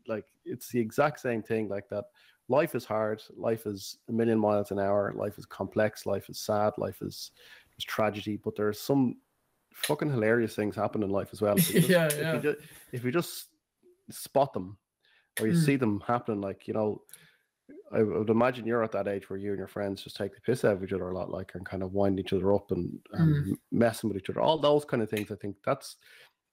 [0.06, 2.06] like it's the exact same thing like that
[2.48, 6.40] life is hard life is a million miles an hour life is complex life is
[6.40, 7.30] sad life is
[7.70, 9.20] there's tragedy but there's some
[9.72, 12.34] fucking hilarious things happen in life as well if you just, Yeah, if, yeah.
[12.34, 12.58] You just,
[12.92, 13.48] if you just
[14.10, 14.76] spot them
[15.40, 15.64] or you Mm.
[15.64, 17.02] see them happening like you know
[17.92, 20.40] I would imagine you're at that age where you and your friends just take the
[20.40, 22.70] piss out of each other a lot, like and kind of wind each other up
[22.70, 24.40] and, and messing with each other.
[24.40, 25.30] All those kind of things.
[25.30, 25.96] I think that's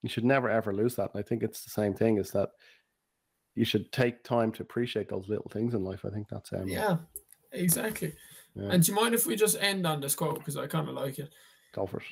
[0.01, 1.11] you should never ever lose that.
[1.13, 2.17] And I think it's the same thing.
[2.17, 2.49] Is that
[3.55, 6.05] you should take time to appreciate those little things in life.
[6.05, 6.97] I think that's um, Yeah,
[7.51, 8.13] exactly.
[8.55, 8.69] Yeah.
[8.71, 10.95] And do you mind if we just end on this quote because I kind of
[10.95, 11.29] like it?
[11.73, 12.05] go for it.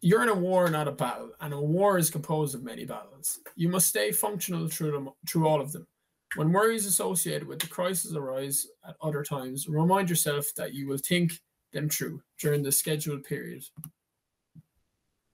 [0.00, 3.40] You're in a war, not a battle, and a war is composed of many battles.
[3.56, 5.86] You must stay functional through them, through all of them.
[6.34, 10.98] When worries associated with the crisis arise at other times, remind yourself that you will
[10.98, 11.32] think
[11.72, 13.64] them through during the scheduled period.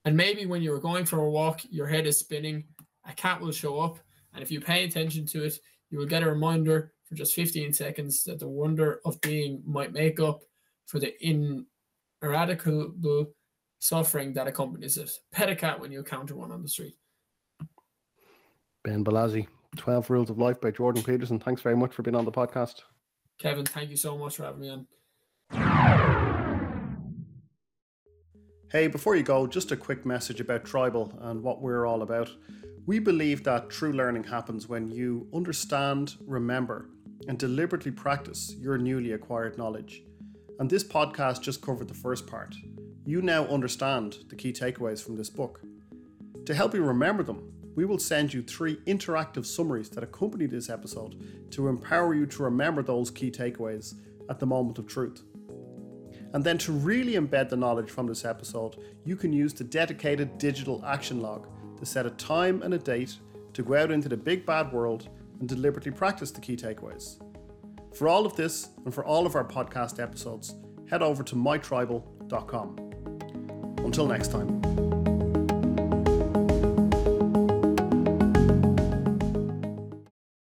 [0.05, 2.65] And maybe when you're going for a walk, your head is spinning,
[3.07, 3.99] a cat will show up,
[4.33, 7.73] and if you pay attention to it, you will get a reminder for just 15
[7.73, 10.41] seconds that the wonder of being might make up
[10.85, 11.13] for the
[12.21, 13.33] ineradicable
[13.79, 15.11] suffering that accompanies it.
[15.31, 16.95] Pet a cat when you encounter one on the street.
[18.83, 21.39] Ben Balazzi, Twelve Rules of Life by Jordan Peterson.
[21.39, 22.81] Thanks very much for being on the podcast.
[23.39, 24.87] Kevin, thank you so much for having me on.
[28.71, 32.31] Hey, before you go, just a quick message about Tribel and what we're all about.
[32.87, 36.89] We believe that true learning happens when you understand, remember,
[37.27, 40.03] and deliberately practice your newly acquired knowledge.
[40.59, 42.55] And this podcast just covered the first part.
[43.05, 45.61] You now understand the key takeaways from this book.
[46.45, 50.69] To help you remember them, we will send you three interactive summaries that accompany this
[50.69, 53.95] episode to empower you to remember those key takeaways
[54.29, 55.23] at the moment of truth.
[56.33, 60.37] And then to really embed the knowledge from this episode, you can use the dedicated
[60.37, 61.47] digital action log
[61.77, 63.17] to set a time and a date
[63.53, 65.09] to go out into the big bad world
[65.39, 67.21] and deliberately practice the key takeaways.
[67.93, 70.55] For all of this and for all of our podcast episodes,
[70.89, 72.77] head over to mytribel.com.
[73.85, 74.92] Until next time.